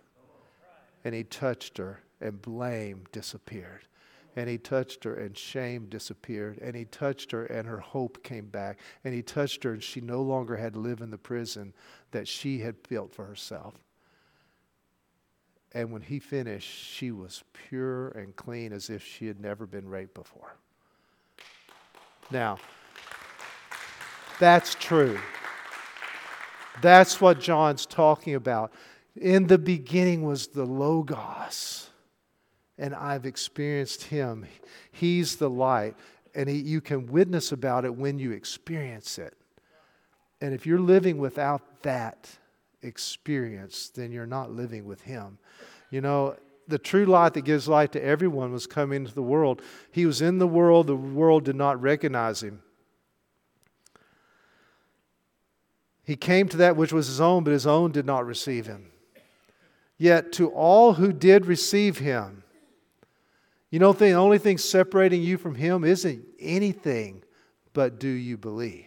[1.03, 3.85] And he touched her, and blame disappeared.
[4.37, 6.59] And he touched her, and shame disappeared.
[6.61, 8.79] And he touched her, and her hope came back.
[9.03, 11.73] And he touched her, and she no longer had to live in the prison
[12.11, 13.73] that she had built for herself.
[15.73, 19.89] And when he finished, she was pure and clean as if she had never been
[19.89, 20.55] raped before.
[22.29, 22.59] Now,
[24.39, 25.19] that's true.
[26.81, 28.71] That's what John's talking about.
[29.15, 31.89] In the beginning was the Logos,
[32.77, 34.45] and I've experienced him.
[34.91, 35.95] He's the light,
[36.35, 39.35] and he, you can witness about it when you experience it.
[40.41, 42.29] And if you're living without that
[42.81, 45.39] experience, then you're not living with him.
[45.89, 46.35] You know,
[46.67, 49.61] the true light that gives light to everyone was coming into the world.
[49.91, 52.61] He was in the world, the world did not recognize him.
[56.03, 58.91] He came to that which was his own, but his own did not receive him.
[59.97, 62.43] Yet to all who did receive him,
[63.69, 67.23] you know, the only thing separating you from him isn't anything
[67.73, 68.85] but do you believe?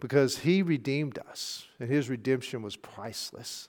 [0.00, 3.68] Because he redeemed us, and his redemption was priceless.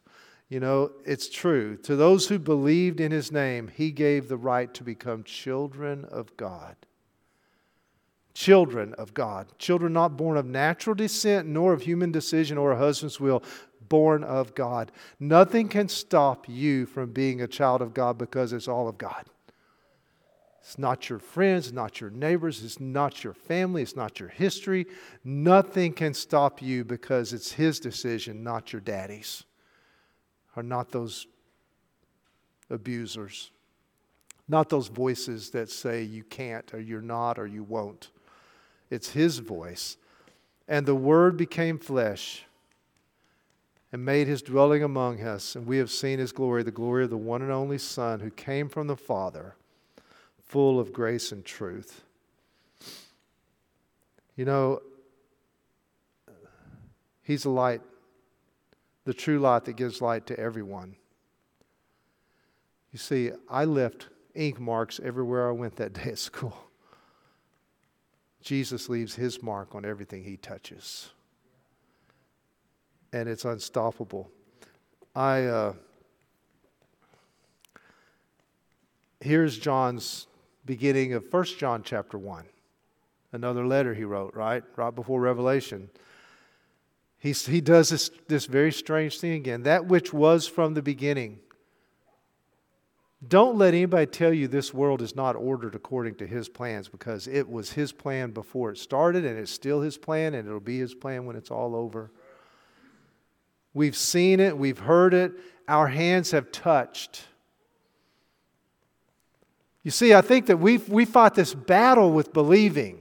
[0.49, 1.77] You know, it's true.
[1.77, 6.35] To those who believed in his name, he gave the right to become children of
[6.37, 6.75] God
[8.37, 9.47] children of God.
[9.57, 13.41] Children not born of natural descent, nor of human decision or a husband's will,
[13.89, 14.91] born of God.
[15.19, 19.25] Nothing can stop you from being a child of God because it's all of God.
[20.67, 24.85] It's not your friends, not your neighbors, it's not your family, it's not your history.
[25.23, 29.45] Nothing can stop you because it's His decision, not your daddy's,
[30.57, 31.25] or not those
[32.69, 33.51] abusers,
[34.49, 38.09] not those voices that say you can't, or you're not, or you won't.
[38.89, 39.95] It's His voice.
[40.67, 42.43] And the Word became flesh
[43.97, 45.55] and made His dwelling among us.
[45.55, 48.29] And we have seen His glory, the glory of the one and only Son who
[48.29, 49.55] came from the Father,
[50.39, 52.03] full of grace and truth.
[54.35, 54.81] You know,
[57.23, 57.81] He's a light,
[59.05, 60.95] the true light that gives light to everyone.
[62.93, 66.55] You see, I left ink marks everywhere I went that day at school.
[68.43, 71.09] Jesus leaves his mark on everything he touches.
[73.13, 74.29] And it's unstoppable.
[75.15, 75.73] I uh,
[79.19, 80.27] here's John's
[80.65, 82.45] beginning of 1 John chapter 1.
[83.31, 84.63] Another letter he wrote, right?
[84.75, 85.89] Right before Revelation.
[87.19, 89.63] He, he does this, this very strange thing again.
[89.63, 91.39] That which was from the beginning
[93.25, 97.27] don't let anybody tell you this world is not ordered according to His plans because
[97.27, 100.77] it was His plan before it started and it's still His plan and it'll be
[100.77, 102.11] His plan when it's all over.
[103.77, 105.33] We've seen it, we've heard it,
[105.67, 107.25] our hands have touched.
[109.83, 112.99] You see, I think that we we fought this battle with believing.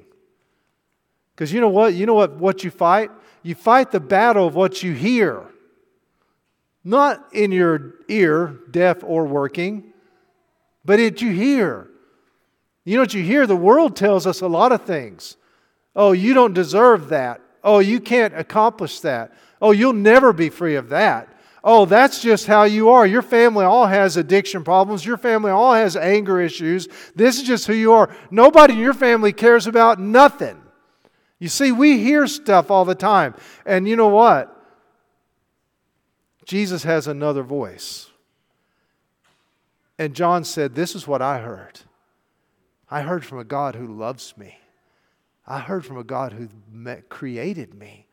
[1.34, 1.94] Because you know what?
[1.94, 3.10] You know what, what you fight?
[3.42, 5.44] You fight the battle of what you hear.
[6.84, 9.92] Not in your ear, deaf or working
[10.86, 11.88] but did you hear?
[12.84, 13.46] You know what you hear?
[13.46, 15.36] The world tells us a lot of things.
[15.96, 17.40] Oh, you don't deserve that.
[17.64, 19.34] Oh, you can't accomplish that.
[19.60, 21.32] Oh, you'll never be free of that.
[21.64, 23.06] Oh, that's just how you are.
[23.06, 25.04] Your family all has addiction problems.
[25.04, 26.86] Your family all has anger issues.
[27.16, 28.14] This is just who you are.
[28.30, 30.62] Nobody in your family cares about nothing.
[31.38, 33.34] You see, we hear stuff all the time.
[33.64, 34.52] And you know what?
[36.44, 38.10] Jesus has another voice.
[39.98, 41.80] And John said, This is what I heard.
[42.88, 44.58] I heard from a God who loves me.
[45.46, 46.48] I heard from a God who
[47.08, 48.05] created me.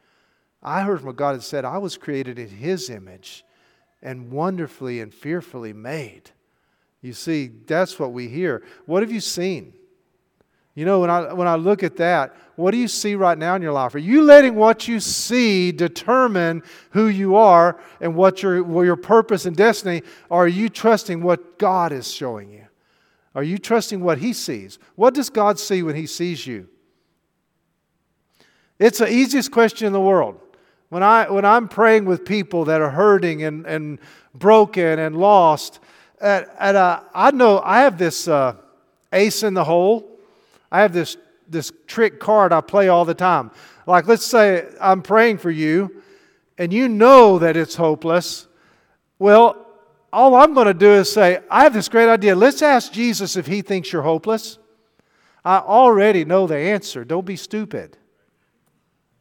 [0.64, 3.44] I heard from a God that said, I was created in His image
[4.02, 6.32] and wonderfully and fearfully made.
[7.02, 8.64] You see, that's what we hear.
[8.86, 9.74] What have you seen?
[10.76, 13.56] You know, when I, when I look at that, what do you see right now
[13.56, 13.94] in your life?
[13.94, 18.96] Are you letting what you see determine who you are and what your, what your
[18.96, 20.02] purpose and destiny?
[20.30, 22.66] Or are you trusting what God is showing you?
[23.36, 24.80] Are you trusting what He sees?
[24.96, 26.70] What does God see when He sees you?
[28.80, 30.40] It's the easiest question in the world.
[30.94, 34.00] When, I, when I'm praying with people that are hurting and, and
[34.34, 35.80] broken and lost,
[36.22, 38.56] at, at, uh, I know I have this uh,
[39.12, 40.14] ace in the hole
[40.74, 41.18] I have this,
[41.48, 43.52] this trick card I play all the time.
[43.86, 46.02] Like, let's say I'm praying for you,
[46.58, 48.48] and you know that it's hopeless.
[49.20, 49.68] Well,
[50.12, 52.36] all I'm going to do is say, I have this great idea.
[52.36, 54.58] Let's ask Jesus if he thinks you're hopeless.
[55.46, 57.06] I already know the answer.
[57.06, 57.98] Don't be stupid.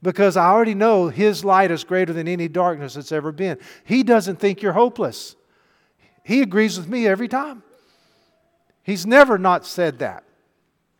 [0.03, 3.59] Because I already know his light is greater than any darkness that's ever been.
[3.85, 5.37] He doesn't think you're hopeless.
[6.25, 7.63] He agrees with me every time.
[8.83, 10.25] He's never not said that.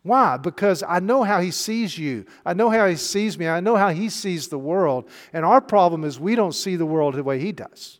[0.03, 0.37] Why?
[0.37, 2.25] Because I know how he sees you.
[2.45, 3.47] I know how he sees me.
[3.47, 5.09] I know how he sees the world.
[5.31, 7.99] And our problem is we don't see the world the way he does.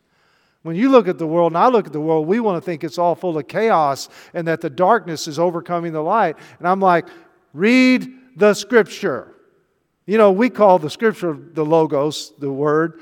[0.62, 2.64] When you look at the world and I look at the world, we want to
[2.64, 6.36] think it's all full of chaos and that the darkness is overcoming the light.
[6.58, 7.06] And I'm like,
[7.52, 9.34] read the scripture.
[10.06, 13.00] You know, we call the scripture the logos, the word.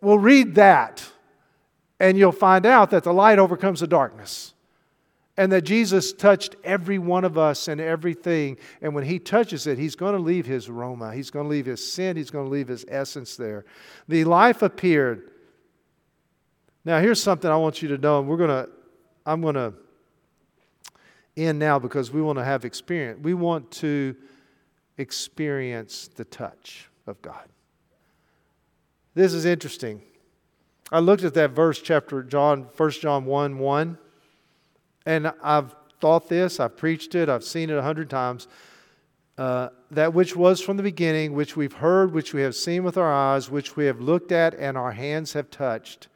[0.00, 1.06] Well, read that,
[1.98, 4.52] and you'll find out that the light overcomes the darkness
[5.36, 8.58] and that Jesus touched every one of us and everything.
[8.82, 11.14] And when He touches it, He's going to leave His aroma.
[11.14, 12.16] He's going to leave His sin.
[12.16, 13.64] He's going to leave His essence there.
[14.06, 15.30] The life appeared.
[16.84, 18.68] Now, here's something I want you to know, we're going to,
[19.24, 19.72] I'm going to
[21.36, 23.20] end now because we want to have experience.
[23.22, 24.14] We want to
[24.98, 27.48] experience the touch of God.
[29.14, 30.02] This is interesting.
[30.90, 33.98] I looked at that verse, chapter John, 1 John 1 1.
[35.06, 38.48] And I've thought this, I've preached it, I've seen it a hundred times.
[39.36, 42.96] Uh, that which was from the beginning, which we've heard, which we have seen with
[42.96, 46.06] our eyes, which we have looked at, and our hands have touched.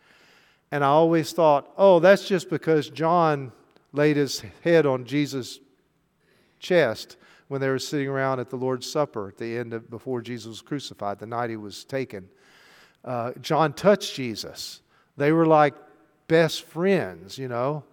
[0.71, 3.51] And I always thought, oh, that's just because John
[3.93, 5.59] laid his head on Jesus'
[6.61, 7.17] chest
[7.49, 10.49] when they were sitting around at the Lord's Supper at the end of before Jesus
[10.49, 12.29] was crucified, the night he was taken.
[13.05, 14.81] Uh, John touched Jesus.
[15.17, 15.75] They were like
[16.29, 17.85] best friends, you know.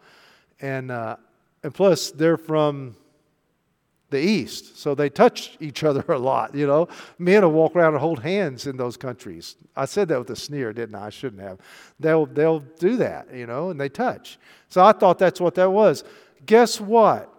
[0.61, 1.17] And, uh,
[1.63, 2.95] and plus, they're from
[4.09, 6.87] the East, so they touch each other a lot, you know.
[7.17, 9.55] Men will walk around and hold hands in those countries.
[9.75, 11.07] I said that with a sneer, didn't I?
[11.07, 11.59] I shouldn't have.
[11.99, 14.37] They'll, they'll do that, you know, and they touch.
[14.69, 16.03] So I thought that's what that was.
[16.45, 17.31] Guess what?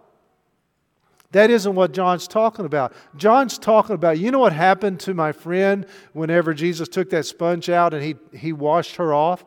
[1.31, 2.93] That isn't what John's talking about.
[3.17, 7.69] John's talking about, you know what happened to my friend whenever Jesus took that sponge
[7.69, 9.43] out and he, he washed her off?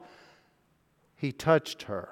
[1.17, 2.11] He touched her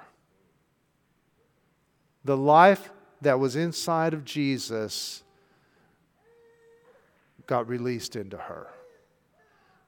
[2.28, 2.90] the life
[3.22, 5.22] that was inside of Jesus
[7.46, 8.66] got released into her.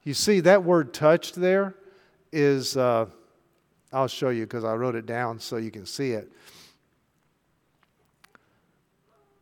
[0.03, 1.75] You see, that word touched there
[2.31, 3.05] is, uh,
[3.93, 6.31] I'll show you because I wrote it down so you can see it.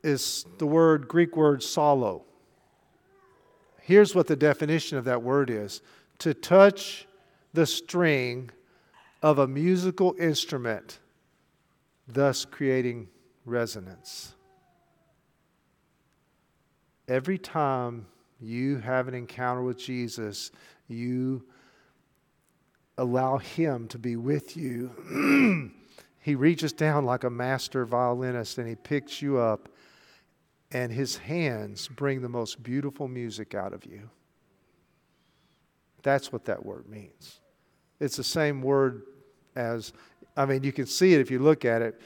[0.04, 2.24] Is the word, Greek word psallo.
[3.82, 5.82] Here's what the definition of that word is
[6.20, 7.08] to touch
[7.54, 8.52] the string
[9.22, 11.00] of a musical instrument
[12.08, 13.08] thus creating
[13.46, 14.34] resonance.
[17.08, 18.06] Every time
[18.40, 20.52] you have an encounter with Jesus,
[20.88, 21.44] you
[22.98, 25.72] allow Him to be with you.
[26.20, 29.69] he reaches down like a master violinist and He picks you up,
[30.72, 34.10] and His hands bring the most beautiful music out of you.
[36.04, 37.40] That's what that word means.
[38.00, 39.04] It's the same word
[39.56, 39.94] as
[40.38, 42.00] I mean, you can see it if you look at it.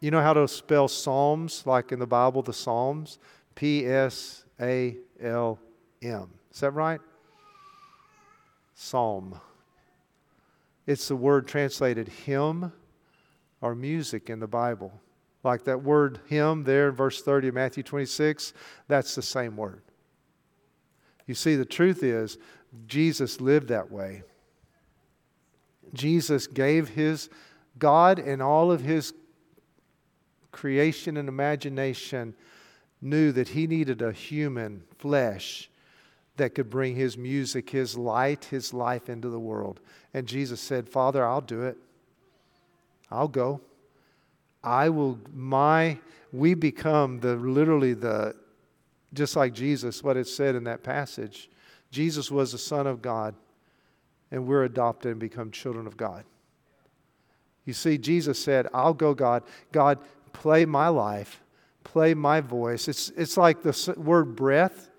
[0.00, 3.18] You know how to spell Psalms, like in the Bible, the Psalms?
[3.54, 5.58] P S A L
[6.02, 6.30] M.
[6.52, 7.00] Is that right?
[8.74, 9.40] Psalm.
[10.86, 12.72] It's the word translated hymn
[13.60, 14.92] or music in the Bible.
[15.44, 18.54] Like that word hymn there in verse 30 of Matthew 26,
[18.88, 19.82] that's the same word.
[21.26, 22.38] You see, the truth is,
[22.86, 24.22] Jesus lived that way.
[25.92, 27.28] Jesus gave his
[27.78, 29.12] God, and all of his
[30.50, 32.34] creation and imagination,
[33.00, 35.68] knew that he needed a human flesh
[36.36, 39.80] that could bring his music, his light, his life into the world.
[40.12, 41.76] And Jesus said, Father, I'll do it.
[43.10, 43.60] I'll go.
[44.64, 45.98] I will, my,
[46.32, 48.34] we become the literally the,
[49.12, 51.50] just like Jesus, what it said in that passage.
[51.90, 53.34] Jesus was the Son of God,
[54.30, 56.24] and we're adopted and become children of God.
[57.64, 59.42] You see, Jesus said, I'll go, God.
[59.70, 59.98] God,
[60.32, 61.40] play my life,
[61.84, 62.88] play my voice.
[62.88, 64.90] It's, it's like the word breath.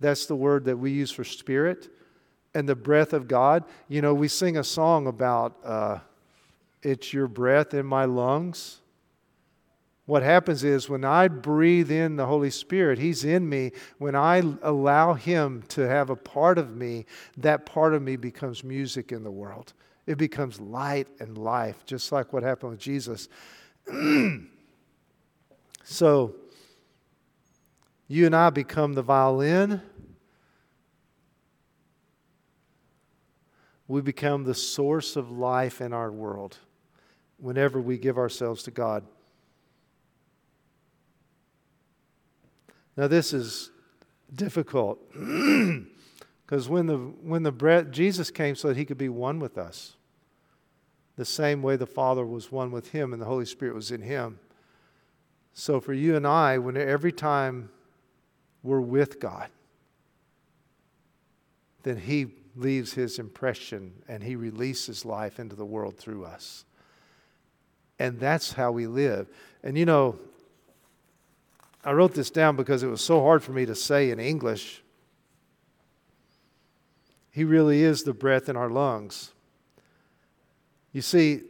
[0.00, 1.88] That's the word that we use for spirit.
[2.54, 3.64] And the breath of God.
[3.88, 5.98] You know, we sing a song about uh,
[6.82, 8.80] it's your breath in my lungs.
[10.08, 13.72] What happens is when I breathe in the Holy Spirit, He's in me.
[13.98, 17.04] When I allow Him to have a part of me,
[17.36, 19.74] that part of me becomes music in the world.
[20.06, 23.28] It becomes light and life, just like what happened with Jesus.
[25.84, 26.34] so,
[28.06, 29.82] you and I become the violin.
[33.86, 36.56] We become the source of life in our world
[37.36, 39.04] whenever we give ourselves to God.
[42.98, 43.70] Now, this is
[44.34, 49.38] difficult because when the, when the breath, Jesus came so that he could be one
[49.38, 49.94] with us.
[51.14, 54.02] the same way the Father was one with him and the Holy Spirit was in
[54.02, 54.40] him.
[55.54, 57.70] So for you and I, when every time
[58.64, 59.48] we're with God,
[61.84, 62.26] then he
[62.56, 66.64] leaves his impression and he releases life into the world through us.
[68.00, 69.28] And that's how we live.
[69.62, 70.18] And you know,
[71.84, 74.82] I wrote this down because it was so hard for me to say in English.
[77.30, 79.32] He really is the breath in our lungs.
[80.92, 81.42] You see,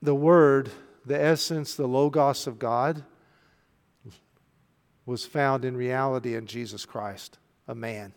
[0.00, 0.70] the Word,
[1.04, 3.04] the essence, the Logos of God,
[5.06, 8.12] was found in reality in Jesus Christ, a man,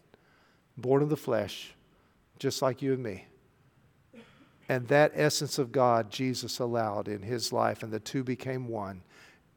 [0.77, 1.73] born of the flesh,
[2.37, 3.25] just like you and me.
[4.67, 9.01] And that essence of God, Jesus allowed in his life, and the two became one,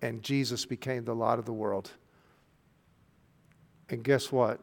[0.03, 1.91] and Jesus became the light of the world.
[3.89, 4.61] And guess what?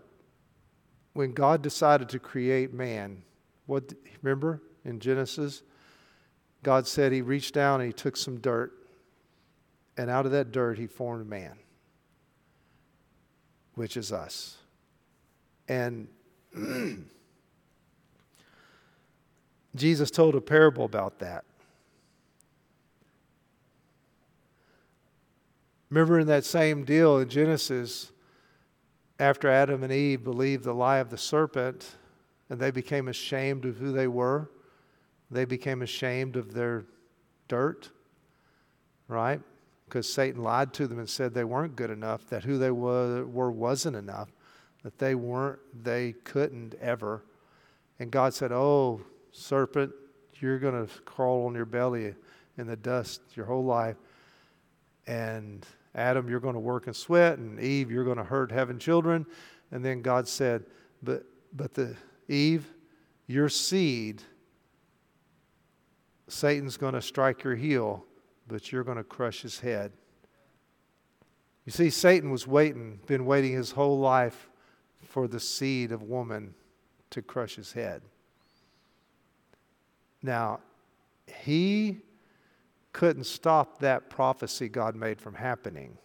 [1.14, 3.24] When God decided to create man,
[3.66, 4.62] what remember?
[4.86, 5.64] in Genesis,
[6.64, 8.72] God said he reached down and he took some dirt,
[9.98, 11.58] and out of that dirt he formed man,
[13.74, 14.58] which is us.
[15.68, 16.08] And
[19.76, 21.44] Jesus told a parable about that.
[25.96, 28.12] Remember in that same deal in Genesis,
[29.18, 31.96] after Adam and Eve believed the lie of the serpent
[32.50, 34.52] and they became ashamed of who they were,
[35.32, 36.84] they became ashamed of their
[37.48, 37.91] dirt,
[39.08, 39.39] right?
[39.86, 43.26] Because Satan lied to them and said they weren't good enough, that who they were,
[43.26, 44.34] were wasn't enough,
[44.84, 47.24] that they weren't, they couldn't ever.
[48.00, 49.00] And God said, Oh,
[49.32, 49.93] serpent,
[50.41, 52.16] you're going to crawl on your belly
[52.58, 53.96] in the dust your whole life.
[55.08, 55.66] And
[55.96, 59.26] Adam, you're going to work and sweat, and Eve, you're going to hurt having children.
[59.72, 60.66] And then God said,
[61.02, 61.24] But
[61.54, 61.96] but the
[62.28, 62.68] Eve,
[63.28, 64.22] your seed
[66.28, 68.04] Satan's going to strike your heel,
[68.48, 69.91] but you're going to crush his head.
[71.66, 74.50] You see, Satan was waiting, been waiting his whole life
[75.02, 76.54] for the seed of woman
[77.12, 78.02] to crush his head.
[80.22, 80.60] Now,
[81.28, 82.00] he
[82.96, 85.98] couldn't stop that prophecy God made from happening.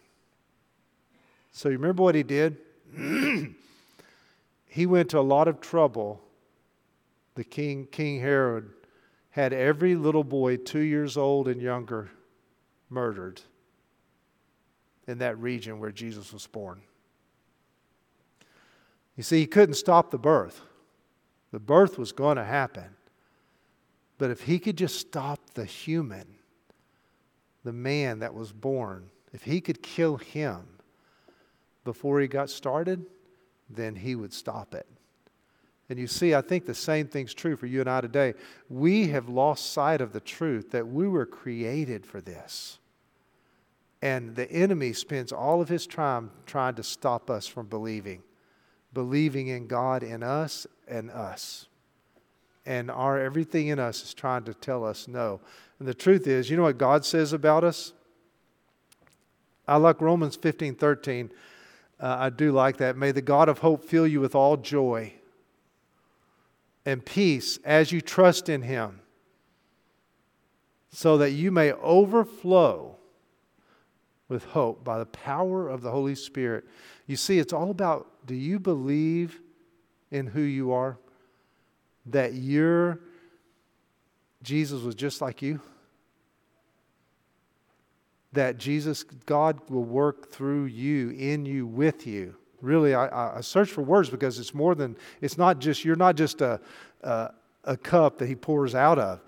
[1.53, 2.57] So, you remember what he did?
[4.67, 6.21] he went to a lot of trouble.
[7.35, 8.71] The king, King Herod,
[9.29, 12.11] had every little boy two years old and younger
[12.89, 13.39] murdered
[15.07, 16.81] in that region where Jesus was born.
[19.15, 20.59] You see, he couldn't stop the birth.
[21.53, 22.97] The birth was going to happen.
[24.17, 26.35] But if he could just stop the human,
[27.63, 30.61] the man that was born, if he could kill him
[31.83, 33.05] before he got started,
[33.69, 34.87] then he would stop it.
[35.89, 38.33] And you see, I think the same thing's true for you and I today.
[38.69, 42.79] We have lost sight of the truth that we were created for this.
[44.01, 48.23] And the enemy spends all of his time trying to stop us from believing,
[48.93, 51.67] believing in God in us and us.
[52.65, 55.39] And our everything in us is trying to tell us no.
[55.79, 57.93] And the truth is, you know what God says about us?
[59.67, 61.31] I like Romans 15 13.
[61.99, 62.97] Uh, I do like that.
[62.97, 65.13] May the God of hope fill you with all joy
[66.85, 69.01] and peace as you trust in Him,
[70.91, 72.97] so that you may overflow
[74.27, 76.65] with hope by the power of the Holy Spirit.
[77.05, 79.39] You see, it's all about do you believe
[80.09, 80.97] in who you are?
[82.07, 82.99] That you're,
[84.43, 85.59] Jesus was just like you?
[88.33, 93.69] That Jesus, God will work through you, in you, with you really, I, I search
[93.69, 96.59] for words because it's more than, it's not just, you're not just a,
[97.01, 97.31] a,
[97.63, 99.21] a cup that He pours out of.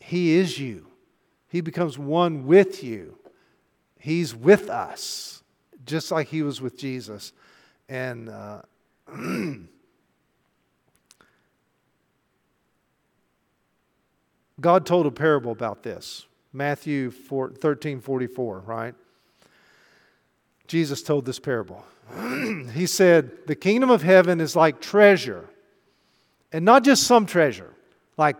[0.00, 0.86] He is you.
[1.48, 3.18] He becomes one with you.
[3.98, 5.42] He's with us,
[5.84, 7.32] just like He was with Jesus.
[7.88, 8.62] And uh,
[14.60, 16.26] God told a parable about this.
[16.52, 18.94] Matthew 4, 13 44, right?
[20.66, 21.84] Jesus told this parable.
[22.72, 25.48] he said, The kingdom of heaven is like treasure.
[26.52, 27.74] And not just some treasure,
[28.16, 28.36] like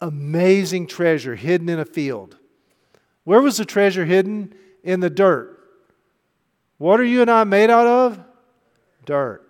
[0.00, 2.36] amazing treasure hidden in a field.
[3.24, 4.54] Where was the treasure hidden?
[4.82, 5.58] In the dirt.
[6.76, 8.20] What are you and I made out of?
[9.06, 9.40] Dirt.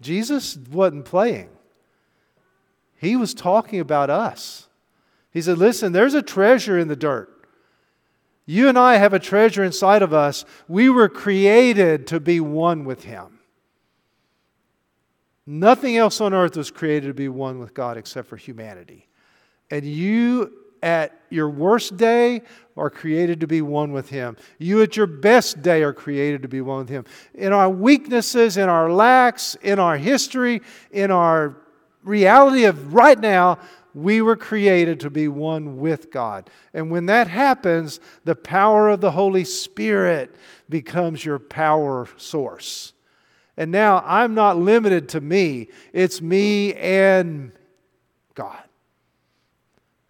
[0.00, 1.48] Jesus wasn't playing,
[3.02, 4.68] he was talking about us.
[5.32, 7.48] He said, Listen, there's a treasure in the dirt.
[8.46, 10.44] You and I have a treasure inside of us.
[10.68, 13.40] We were created to be one with Him.
[15.44, 19.08] Nothing else on earth was created to be one with God except for humanity.
[19.68, 22.42] And you, at your worst day,
[22.76, 24.36] are created to be one with Him.
[24.58, 27.04] You, at your best day, are created to be one with Him.
[27.34, 31.56] In our weaknesses, in our lacks, in our history, in our
[32.02, 33.58] reality of right now,
[33.94, 36.48] we were created to be one with God.
[36.72, 40.34] And when that happens, the power of the Holy Spirit
[40.68, 42.92] becomes your power source.
[43.56, 47.52] And now I'm not limited to me, it's me and
[48.34, 48.62] God.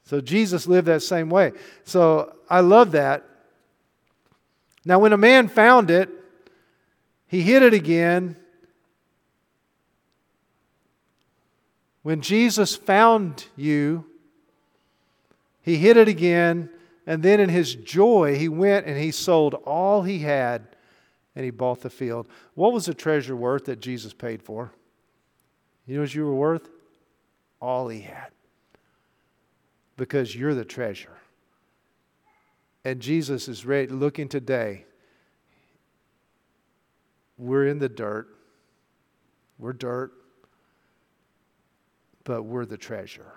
[0.04, 1.52] So Jesus lived that same way.
[1.84, 3.24] So I love that.
[4.84, 6.10] Now, when a man found it,
[7.26, 8.36] he hid it again.
[12.02, 14.04] When Jesus found you,
[15.62, 16.68] he hid it again,
[17.06, 20.66] and then in his joy, he went and he sold all he had
[21.34, 22.28] and he bought the field.
[22.54, 24.72] What was the treasure worth that Jesus paid for?
[25.86, 26.68] You know what you were worth?
[27.60, 28.28] All he had.
[29.96, 31.16] Because you're the treasure.
[32.84, 34.84] And Jesus is ready, looking today.
[37.38, 38.28] We're in the dirt.
[39.58, 40.12] We're dirt.
[42.24, 43.32] But we're the treasure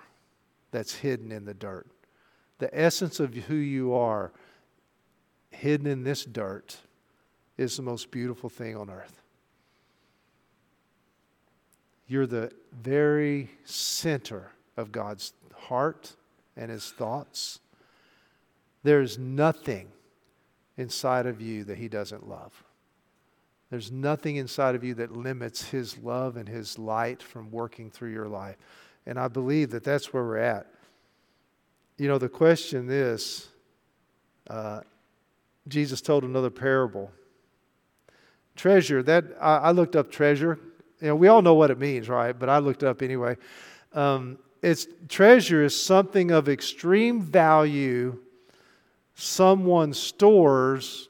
[0.72, 1.88] that's hidden in the dirt.
[2.60, 4.32] The essence of who you are,
[5.52, 6.78] hidden in this dirt
[7.58, 9.22] is the most beautiful thing on earth.
[12.08, 16.16] You're the very center of God's heart
[16.58, 17.60] and His thoughts.
[18.84, 19.88] There's nothing
[20.78, 22.65] inside of you that He doesn't love.
[23.70, 28.12] There's nothing inside of you that limits His love and His light from working through
[28.12, 28.58] your life.
[29.06, 30.68] And I believe that that's where we're at.
[31.98, 33.48] You know, the question is
[34.50, 34.82] uh,
[35.68, 37.12] Jesus told another parable
[38.56, 40.58] Treasure, that I, I, looked up treasure.
[41.02, 42.32] You know, we all know what it means, right?
[42.32, 43.36] But I looked up anyway.
[43.92, 48.18] Um, it's treasure is something of extreme value
[49.14, 51.10] someone stores,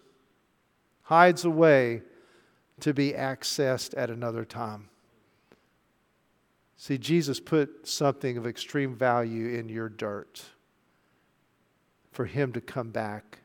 [1.03, 2.01] hides away
[2.85, 4.89] to be accessed at another time.
[6.77, 10.43] See, Jesus put something of extreme value in your dirt
[12.11, 13.39] for him to come back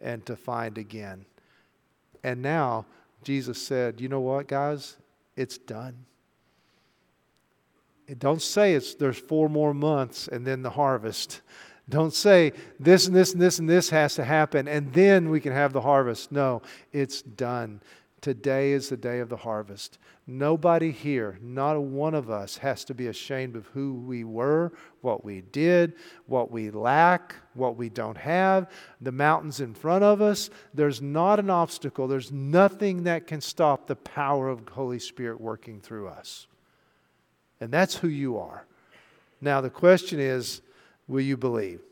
[0.00, 1.26] and to find again.
[2.22, 2.86] And now
[3.22, 4.96] Jesus said, You know what, guys?
[5.36, 6.06] It's done.
[8.16, 11.42] don't say it's there's four more months and then the harvest.
[11.86, 15.38] Don't say this and this and this and this has to happen and then we
[15.38, 16.32] can have the harvest.
[16.32, 16.62] No,
[16.94, 17.82] it's done.
[18.24, 19.98] Today is the day of the harvest.
[20.26, 24.72] Nobody here, not one of us, has to be ashamed of who we were,
[25.02, 25.92] what we did,
[26.24, 28.70] what we lack, what we don't have,
[29.02, 30.48] the mountains in front of us.
[30.72, 35.78] There's not an obstacle, there's nothing that can stop the power of Holy Spirit working
[35.82, 36.46] through us.
[37.60, 38.64] And that's who you are.
[39.42, 40.62] Now, the question is
[41.08, 41.82] will you believe?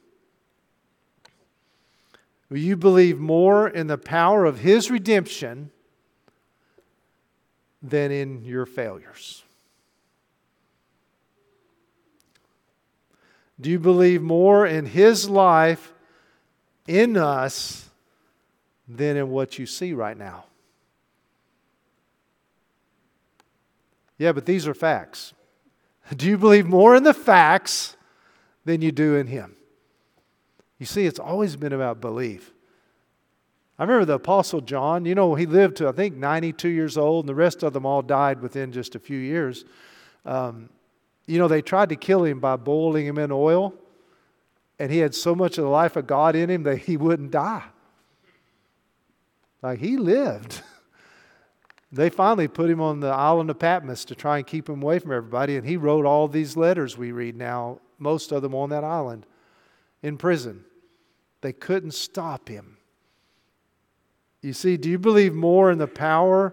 [2.49, 5.71] Will you believe more in the power of His redemption?
[7.83, 9.43] Than in your failures?
[13.61, 15.93] Do you believe more in His life
[16.87, 17.89] in us
[18.89, 20.45] than in what you see right now?
[24.19, 25.33] Yeah, but these are facts.
[26.15, 27.97] Do you believe more in the facts
[28.65, 29.57] than you do in Him?
[30.79, 32.52] You see, it's always been about belief.
[33.79, 37.25] I remember the Apostle John, you know, he lived to, I think, 92 years old,
[37.25, 39.65] and the rest of them all died within just a few years.
[40.25, 40.69] Um,
[41.27, 43.75] you know, they tried to kill him by boiling him in oil,
[44.79, 47.31] and he had so much of the life of God in him that he wouldn't
[47.31, 47.65] die.
[49.63, 50.61] Like, he lived.
[51.93, 54.99] they finally put him on the island of Patmos to try and keep him away
[54.99, 58.69] from everybody, and he wrote all these letters we read now, most of them on
[58.71, 59.25] that island
[60.03, 60.65] in prison.
[61.41, 62.77] They couldn't stop him.
[64.43, 66.53] You see, do you believe more in the power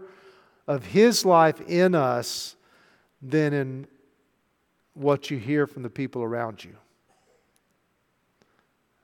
[0.67, 2.55] of His life in us
[3.21, 3.87] than in
[4.93, 6.75] what you hear from the people around you?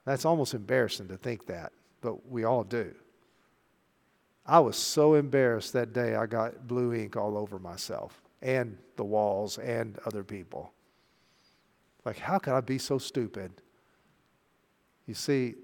[0.06, 2.94] That's almost embarrassing to think that, but we all do.
[4.46, 9.04] I was so embarrassed that day I got blue ink all over myself and the
[9.04, 10.72] walls and other people.
[12.06, 13.52] Like, how could I be so stupid?
[15.08, 15.56] You see,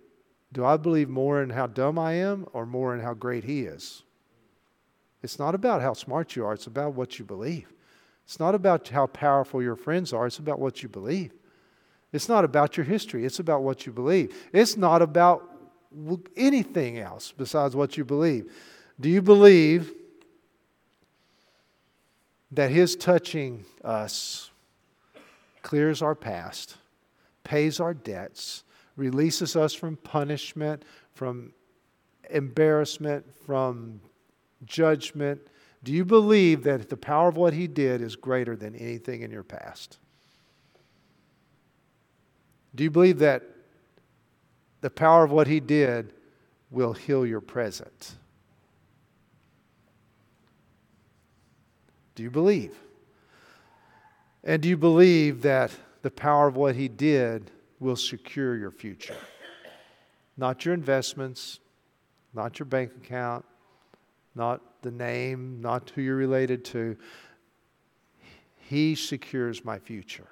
[0.53, 3.61] do I believe more in how dumb I am or more in how great He
[3.61, 4.03] is?
[5.23, 7.71] It's not about how smart you are, it's about what you believe.
[8.25, 11.33] It's not about how powerful your friends are, it's about what you believe.
[12.11, 14.35] It's not about your history, it's about what you believe.
[14.51, 15.47] It's not about
[16.35, 18.51] anything else besides what you believe.
[18.99, 19.93] Do you believe
[22.51, 24.49] that His touching us
[25.61, 26.75] clears our past,
[27.43, 28.63] pays our debts,
[28.95, 30.83] releases us from punishment,
[31.13, 31.53] from
[32.29, 34.01] embarrassment, from
[34.65, 35.41] judgment.
[35.83, 39.31] Do you believe that the power of what He did is greater than anything in
[39.31, 39.97] your past?
[42.73, 43.43] Do you believe that
[44.81, 46.13] the power of what He did
[46.69, 48.15] will heal your present?
[52.15, 52.75] Do you believe?
[54.43, 55.71] And do you believe that
[56.01, 57.51] the power of what He did
[57.81, 59.17] will secure your future?
[60.37, 61.59] Not your investments,
[62.33, 63.43] not your bank account,
[64.35, 66.95] not the name, not who you're related to.
[68.69, 70.27] He secures my future.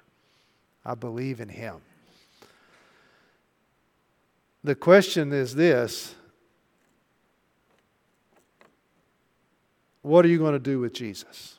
[0.86, 1.76] I believe in Him.
[4.64, 6.14] The question is this
[10.02, 11.58] What are you going to do with Jesus?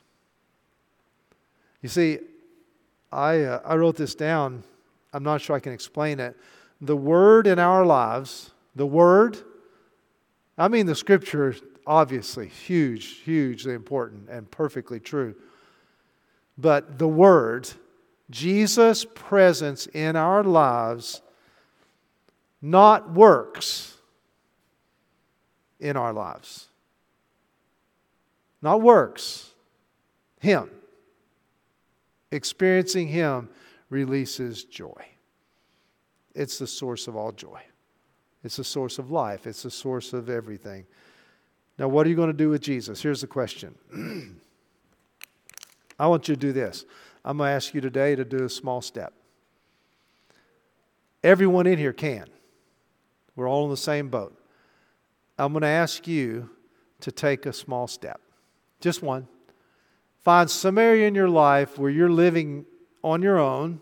[1.80, 2.18] You see,
[3.12, 4.64] I, uh, I wrote this down.
[5.12, 6.36] I'm not sure I can explain it.
[6.80, 9.38] The Word in our lives, the Word,
[10.56, 11.54] I mean the Scripture,
[11.86, 15.34] obviously, huge, hugely important and perfectly true.
[16.58, 17.68] But the Word,
[18.30, 21.22] Jesus' presence in our lives,
[22.60, 23.96] not works
[25.80, 26.68] in our lives.
[28.62, 29.50] Not works.
[30.40, 30.70] Him.
[32.30, 33.48] Experiencing Him
[33.92, 35.04] releases joy.
[36.34, 37.60] It's the source of all joy.
[38.42, 39.46] It's the source of life.
[39.46, 40.86] It's the source of everything.
[41.78, 43.02] Now, what are you going to do with Jesus?
[43.02, 43.74] Here's the question.
[45.98, 46.84] I want you to do this.
[47.24, 49.12] I'm going to ask you today to do a small step.
[51.22, 52.26] Everyone in here can.
[53.36, 54.36] We're all in the same boat.
[55.38, 56.50] I'm going to ask you
[57.00, 58.20] to take a small step,
[58.80, 59.28] just one.
[60.20, 62.64] Find some area in your life where you're living
[63.02, 63.80] on your own,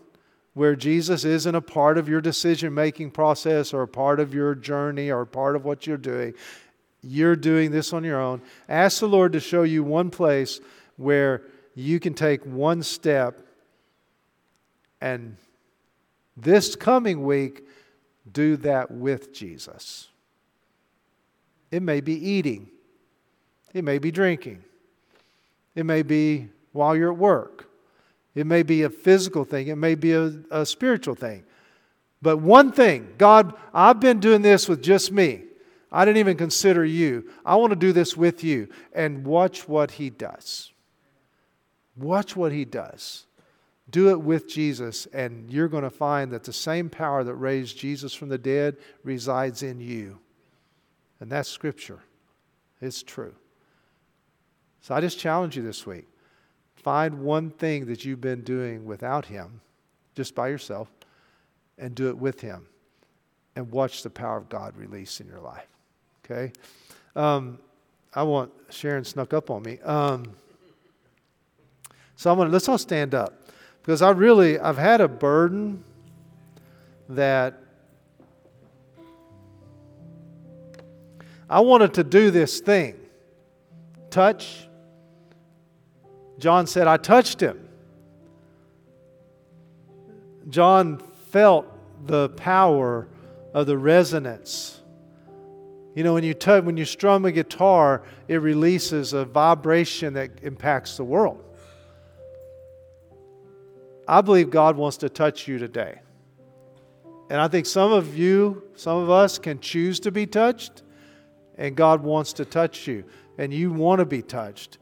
[0.53, 4.53] where Jesus isn't a part of your decision making process or a part of your
[4.55, 6.33] journey or part of what you're doing.
[7.01, 8.41] You're doing this on your own.
[8.67, 10.59] Ask the Lord to show you one place
[10.97, 11.41] where
[11.73, 13.41] you can take one step
[14.99, 15.37] and
[16.37, 17.65] this coming week
[18.31, 20.09] do that with Jesus.
[21.71, 22.69] It may be eating,
[23.73, 24.63] it may be drinking,
[25.75, 27.69] it may be while you're at work,
[28.33, 31.43] it may be a physical thing, it may be a, a spiritual thing.
[32.21, 35.43] But one thing, God, I've been doing this with just me.
[35.91, 37.29] I didn't even consider you.
[37.45, 38.69] I want to do this with you.
[38.93, 40.71] And watch what He does.
[41.97, 43.25] Watch what He does.
[43.89, 47.77] Do it with Jesus, and you're going to find that the same power that raised
[47.77, 50.19] Jesus from the dead resides in you.
[51.19, 51.99] And that's Scripture.
[52.79, 53.33] It's true.
[54.79, 56.07] So I just challenge you this week
[56.83, 59.61] find one thing that you've been doing without Him,
[60.15, 60.91] just by yourself,
[61.77, 62.67] and do it with Him.
[63.55, 65.67] And watch the power of God release in your life.
[66.23, 66.53] Okay?
[67.15, 67.59] Um,
[68.13, 69.79] I want Sharon snuck up on me.
[69.81, 70.33] Um,
[72.15, 73.33] so I'm gonna let's all stand up.
[73.81, 75.83] Because I really, I've had a burden
[77.09, 77.57] that
[81.49, 82.95] I wanted to do this thing
[84.09, 84.67] touch.
[86.41, 87.69] John said, I touched him.
[90.49, 90.97] John
[91.29, 91.67] felt
[92.07, 93.07] the power
[93.53, 94.81] of the resonance.
[95.93, 100.31] You know, when you, touch, when you strum a guitar, it releases a vibration that
[100.41, 101.43] impacts the world.
[104.07, 105.99] I believe God wants to touch you today.
[107.29, 110.81] And I think some of you, some of us can choose to be touched,
[111.57, 113.03] and God wants to touch you,
[113.37, 114.79] and you want to be touched.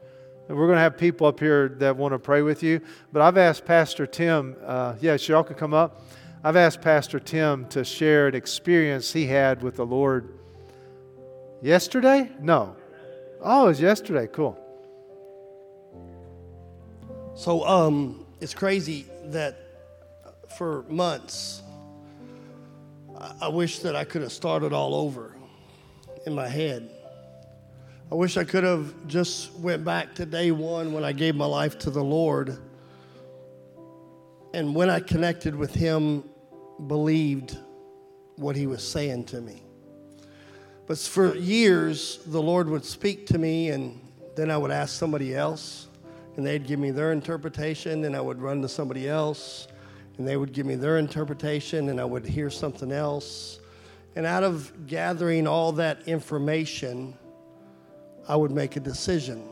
[0.50, 2.80] We're going to have people up here that want to pray with you.
[3.12, 6.02] But I've asked Pastor Tim, uh, yes, y'all can come up.
[6.42, 10.40] I've asked Pastor Tim to share an experience he had with the Lord
[11.62, 12.30] yesterday?
[12.40, 12.76] No.
[13.40, 14.26] Oh, it was yesterday.
[14.26, 14.58] Cool.
[17.36, 19.56] So, um, it's crazy that
[20.56, 21.62] for months,
[23.40, 25.36] I wish that I could have started all over
[26.26, 26.90] in my head.
[28.10, 31.46] I wish I could have just went back to day one when I gave my
[31.46, 32.58] life to the Lord.
[34.52, 36.24] And when I connected with Him,
[36.86, 37.56] believed
[38.36, 39.62] what He was saying to me.
[40.86, 44.00] But for years, the Lord would speak to me, and
[44.34, 45.86] then I would ask somebody else
[46.36, 49.68] and they'd give me their interpretation, and I would run to somebody else,
[50.16, 53.58] and they would give me their interpretation, and I would hear something else.
[54.16, 57.14] And out of gathering all that information,
[58.30, 59.42] I would make a decision.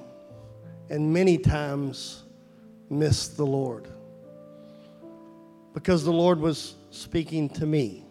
[0.88, 2.22] And many times
[2.88, 3.88] miss the Lord.
[5.74, 8.04] Because the Lord was speaking to me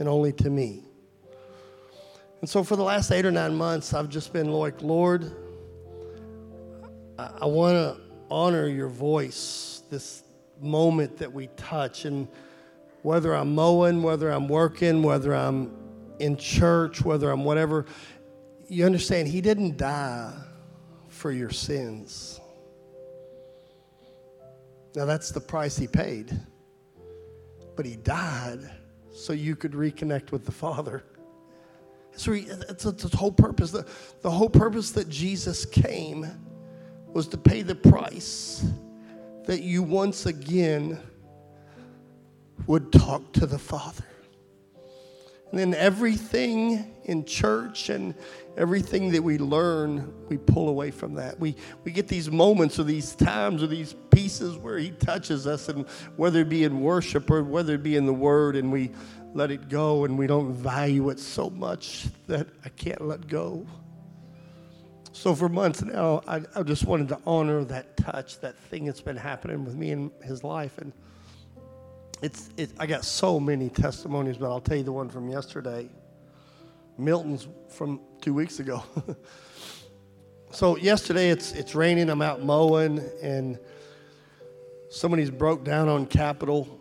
[0.00, 0.82] and only to me.
[2.40, 5.30] And so for the last eight or nine months, I've just been like, Lord,
[7.16, 8.02] I, I want to
[8.32, 10.24] honor your voice, this
[10.60, 12.04] moment that we touch.
[12.04, 12.26] And
[13.02, 15.70] whether I'm mowing, whether I'm working, whether I'm
[16.18, 17.86] in church, whether I'm whatever,
[18.70, 20.32] you understand, He didn't die
[21.08, 22.40] for your sins.
[24.94, 26.38] Now, that's the price He paid.
[27.76, 28.60] But He died
[29.12, 31.02] so you could reconnect with the Father.
[32.12, 33.72] So it's, the whole purpose.
[33.72, 33.86] The,
[34.22, 36.26] the whole purpose that Jesus came
[37.08, 38.64] was to pay the price
[39.46, 40.98] that you once again
[42.66, 44.04] would talk to the Father.
[45.50, 48.14] And then everything in church and
[48.56, 51.38] everything that we learn, we pull away from that.
[51.38, 55.68] We, we get these moments or these times or these pieces where He touches us,
[55.68, 55.86] and
[56.16, 58.90] whether it be in worship or whether it be in the Word, and we
[59.34, 63.66] let it go and we don't value it so much that I can't let go.
[65.12, 69.00] So for months now, I, I just wanted to honor that touch, that thing that's
[69.00, 70.78] been happening with me in his life.
[70.78, 70.92] And
[72.22, 75.88] it's, it, I got so many testimonies, but I'll tell you the one from yesterday.
[77.00, 78.82] Milton's from two weeks ago.
[80.50, 82.10] so yesterday it's it's raining.
[82.10, 83.58] I'm out mowing, and
[84.90, 86.80] somebody's broke down on Capitol.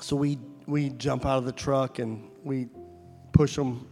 [0.00, 2.68] So we we jump out of the truck and we
[3.32, 3.88] push them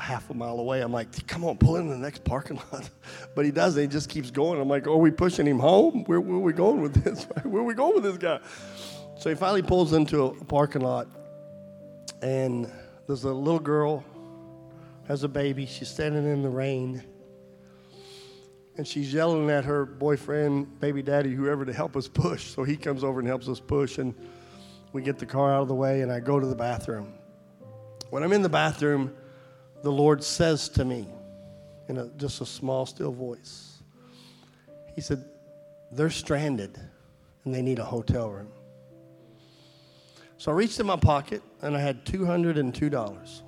[0.00, 0.80] half a mile away.
[0.80, 2.88] I'm like, come on, pull in the next parking lot.
[3.34, 3.80] But he doesn't.
[3.80, 4.60] He just keeps going.
[4.60, 6.04] I'm like, are we pushing him home?
[6.04, 7.24] Where, where are we going with this?
[7.44, 8.40] Where are we going with this guy?
[9.18, 11.06] So he finally pulls into a parking lot,
[12.22, 12.70] and
[13.10, 14.04] there's a little girl,
[15.08, 15.66] has a baby.
[15.66, 17.02] She's standing in the rain,
[18.76, 22.44] and she's yelling at her boyfriend, baby daddy, whoever, to help us push.
[22.44, 24.14] So he comes over and helps us push, and
[24.92, 27.12] we get the car out of the way, and I go to the bathroom.
[28.10, 29.12] When I'm in the bathroom,
[29.82, 31.08] the Lord says to me
[31.88, 33.82] in a, just a small, still voice,
[34.94, 35.24] He said,
[35.90, 36.78] They're stranded
[37.44, 38.52] and they need a hotel room.
[40.40, 43.42] So I reached in my pocket and I had $202.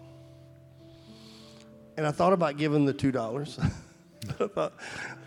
[1.97, 3.65] And I thought about giving the $2.
[4.39, 4.75] I thought,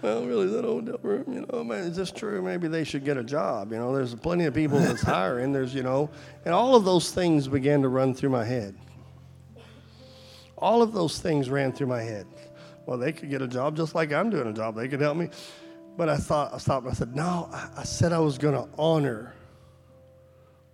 [0.03, 2.43] well, really, that hotel room, you know, man, is this true?
[2.43, 3.71] Maybe they should get a job.
[3.71, 5.53] You know, there's plenty of people that's hiring.
[5.53, 6.11] There's, you know,
[6.45, 8.75] and all of those things began to run through my head.
[10.59, 12.27] All of those things ran through my head.
[12.85, 14.75] Well, they could get a job just like I'm doing a job.
[14.75, 15.29] They could help me.
[15.97, 18.69] But I thought, I stopped and I said, no, I said I was going to
[18.77, 19.33] honor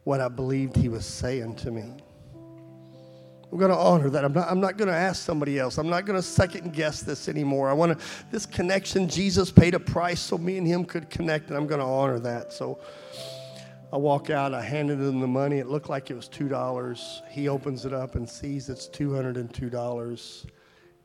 [0.04, 1.94] what I believed he was saying to me.
[3.52, 4.24] I'm going to honor that.
[4.24, 5.78] I'm not, I'm not going to ask somebody else.
[5.78, 7.70] I'm not going to second guess this anymore.
[7.70, 11.50] I want to, this connection, Jesus paid a price so me and him could connect,
[11.50, 12.54] and I'm going to honor that.
[12.54, 12.80] So
[13.92, 15.58] I walk out, I handed him the money.
[15.58, 17.28] It looked like it was $2.
[17.30, 20.46] He opens it up and sees it's $202.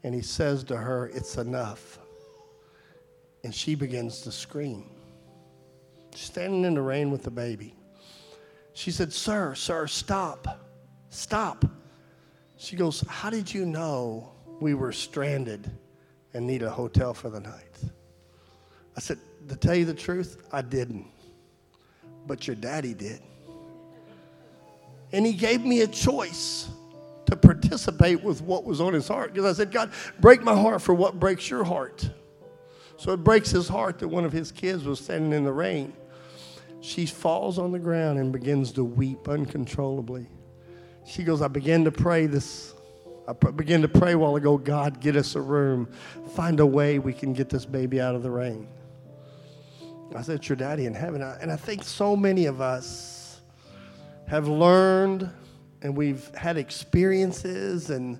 [0.05, 1.99] And he says to her, It's enough.
[3.43, 4.85] And she begins to scream.
[6.15, 7.75] standing in the rain with the baby.
[8.77, 10.69] She said, Sir, sir, stop.
[11.09, 11.65] Stop.
[12.59, 15.71] She goes, How did you know we were stranded
[16.35, 17.79] and need a hotel for the night?
[18.95, 19.19] I said,
[19.49, 21.07] To tell you the truth, I didn't.
[22.27, 23.23] But your daddy did.
[25.11, 26.69] And he gave me a choice
[27.25, 29.33] to participate with what was on his heart.
[29.33, 32.11] Because I said, God, break my heart for what breaks your heart.
[32.99, 35.95] So it breaks his heart that one of his kids was standing in the rain.
[36.81, 40.29] She falls on the ground and begins to weep uncontrollably.
[41.05, 42.75] She goes, I began to pray this.
[43.29, 45.89] I began to pray a while ago, God, get us a room.
[46.35, 48.69] Find a way we can get this baby out of the rain.
[50.15, 51.23] I said, It's your daddy in heaven.
[51.23, 53.41] And I think so many of us
[54.27, 55.31] have learned
[55.83, 58.19] and we've had experiences and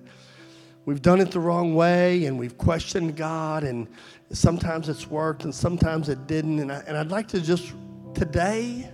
[0.85, 3.87] we've done it the wrong way and we've questioned God and
[4.31, 6.59] sometimes it's worked and sometimes it didn't.
[6.59, 7.73] And, I, and I'd like to just
[8.17, 8.89] today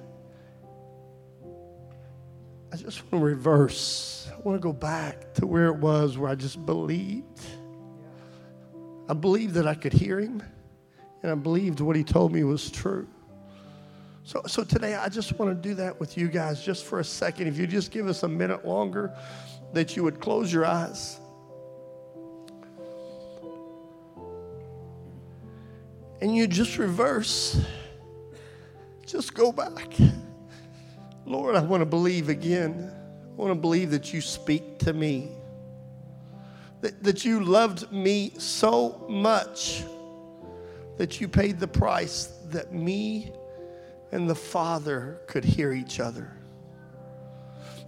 [2.73, 4.27] I just want to reverse.
[4.33, 7.39] I want to go back to where it was where I just believed.
[9.07, 10.41] I believed that I could hear him,
[11.21, 13.07] and I believed what he told me was true.
[14.23, 17.03] So, so today, I just want to do that with you guys just for a
[17.03, 17.45] second.
[17.47, 19.15] If you just give us a minute longer,
[19.73, 21.19] that you would close your eyes.
[26.21, 27.63] And you just reverse,
[29.13, 29.93] just go back.
[31.23, 32.91] Lord, I want to believe again.
[32.91, 35.29] I want to believe that you speak to me,
[36.81, 39.83] that, that you loved me so much
[40.97, 43.31] that you paid the price that me
[44.11, 46.35] and the Father could hear each other.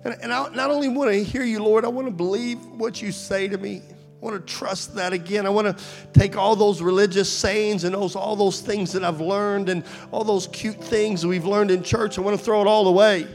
[0.04, 3.02] And, and I not only want to hear you, Lord, I want to believe what
[3.02, 3.82] you say to me.
[4.22, 5.46] I want to trust that again.
[5.46, 9.22] I want to take all those religious sayings and those all those things that I've
[9.22, 12.18] learned and all those cute things we've learned in church.
[12.18, 13.28] I want to throw it all away.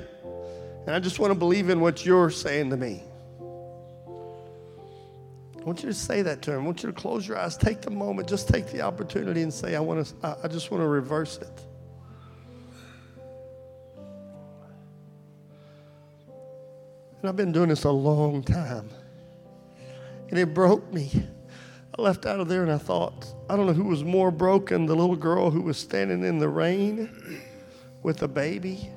[0.87, 3.03] And I just want to believe in what you're saying to me.
[5.61, 6.63] I want you to say that to him.
[6.63, 9.53] I want you to close your eyes, take the moment, just take the opportunity and
[9.53, 11.63] say, I want to I just want to reverse it.
[17.21, 18.89] And I've been doing this a long time.
[20.31, 21.27] And it broke me.
[21.99, 24.87] I left out of there and I thought, I don't know who was more broken
[24.87, 27.11] the little girl who was standing in the rain
[28.03, 28.89] with a baby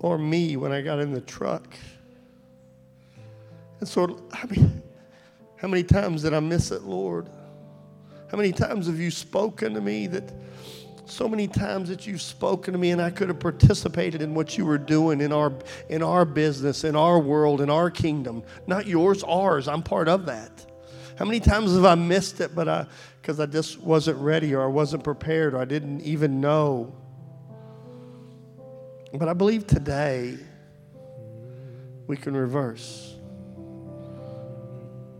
[0.00, 1.74] or me when I got in the truck.
[3.80, 4.82] And so, I mean,
[5.56, 7.30] how many times did I miss it, Lord?
[8.30, 10.32] How many times have you spoken to me that
[11.06, 14.56] so many times that you've spoken to me and I could have participated in what
[14.56, 15.52] you were doing in our
[15.88, 18.42] in our business, in our world, in our kingdom.
[18.66, 19.68] Not yours, ours.
[19.68, 20.66] I'm part of that.
[21.18, 22.86] How many times have I missed it but I
[23.20, 26.94] because I just wasn't ready or I wasn't prepared or I didn't even know.
[29.12, 30.38] But I believe today
[32.06, 33.13] we can reverse.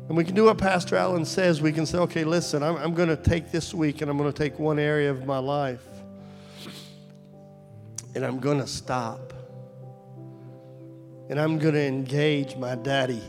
[0.08, 1.62] And we can do what Pastor Alan says.
[1.62, 4.30] We can say, okay, listen, I'm, I'm going to take this week and I'm going
[4.30, 5.86] to take one area of my life
[8.14, 9.32] and I'm going to stop.
[11.30, 13.22] And I'm going to engage my daddy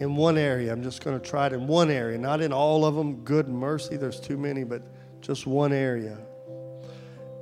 [0.00, 0.72] in one area.
[0.72, 3.24] I'm just going to try it in one area, not in all of them.
[3.24, 4.82] Good mercy, there's too many, but
[5.20, 6.16] just one area.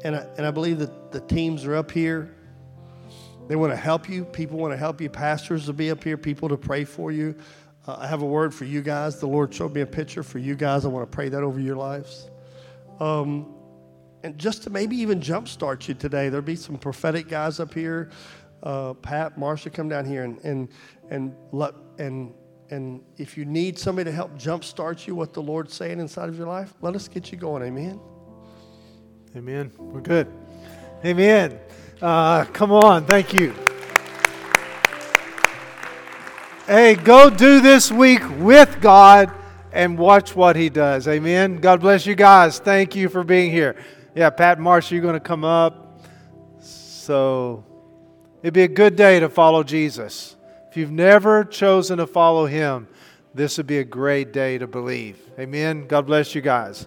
[0.02, 2.34] And I, and I believe that the teams are up here.
[3.48, 4.24] They want to help you.
[4.24, 5.08] People want to help you.
[5.10, 7.34] Pastors will be up here, people to pray for you.
[7.86, 9.18] Uh, I have a word for you guys.
[9.18, 10.84] The Lord showed me a picture for you guys.
[10.84, 12.30] I want to pray that over your lives.
[13.00, 13.54] Um,
[14.22, 18.10] and just to maybe even jumpstart you today, there'll be some prophetic guys up here.
[18.62, 20.68] Uh, Pat, Marcia, come down here and and
[21.10, 22.32] and let and
[22.70, 26.38] and if you need somebody to help jumpstart you, what the Lord's saying inside of
[26.38, 27.62] your life, let us get you going.
[27.64, 28.00] Amen.
[29.36, 29.72] Amen.
[29.78, 30.32] We're good.
[31.04, 31.58] Amen.
[32.02, 33.54] Uh, come on, thank you.
[36.66, 39.30] Hey, go do this week with God
[39.70, 41.06] and watch what He does.
[41.06, 41.58] Amen.
[41.58, 42.58] God bless you guys.
[42.58, 43.76] Thank you for being here.
[44.16, 46.02] Yeah, Pat Marcia, you're going to come up.
[46.58, 47.64] So
[48.42, 50.34] it'd be a good day to follow Jesus.
[50.68, 52.88] If you've never chosen to follow Him,
[53.32, 55.20] this would be a great day to believe.
[55.38, 55.86] Amen.
[55.86, 56.84] God bless you guys.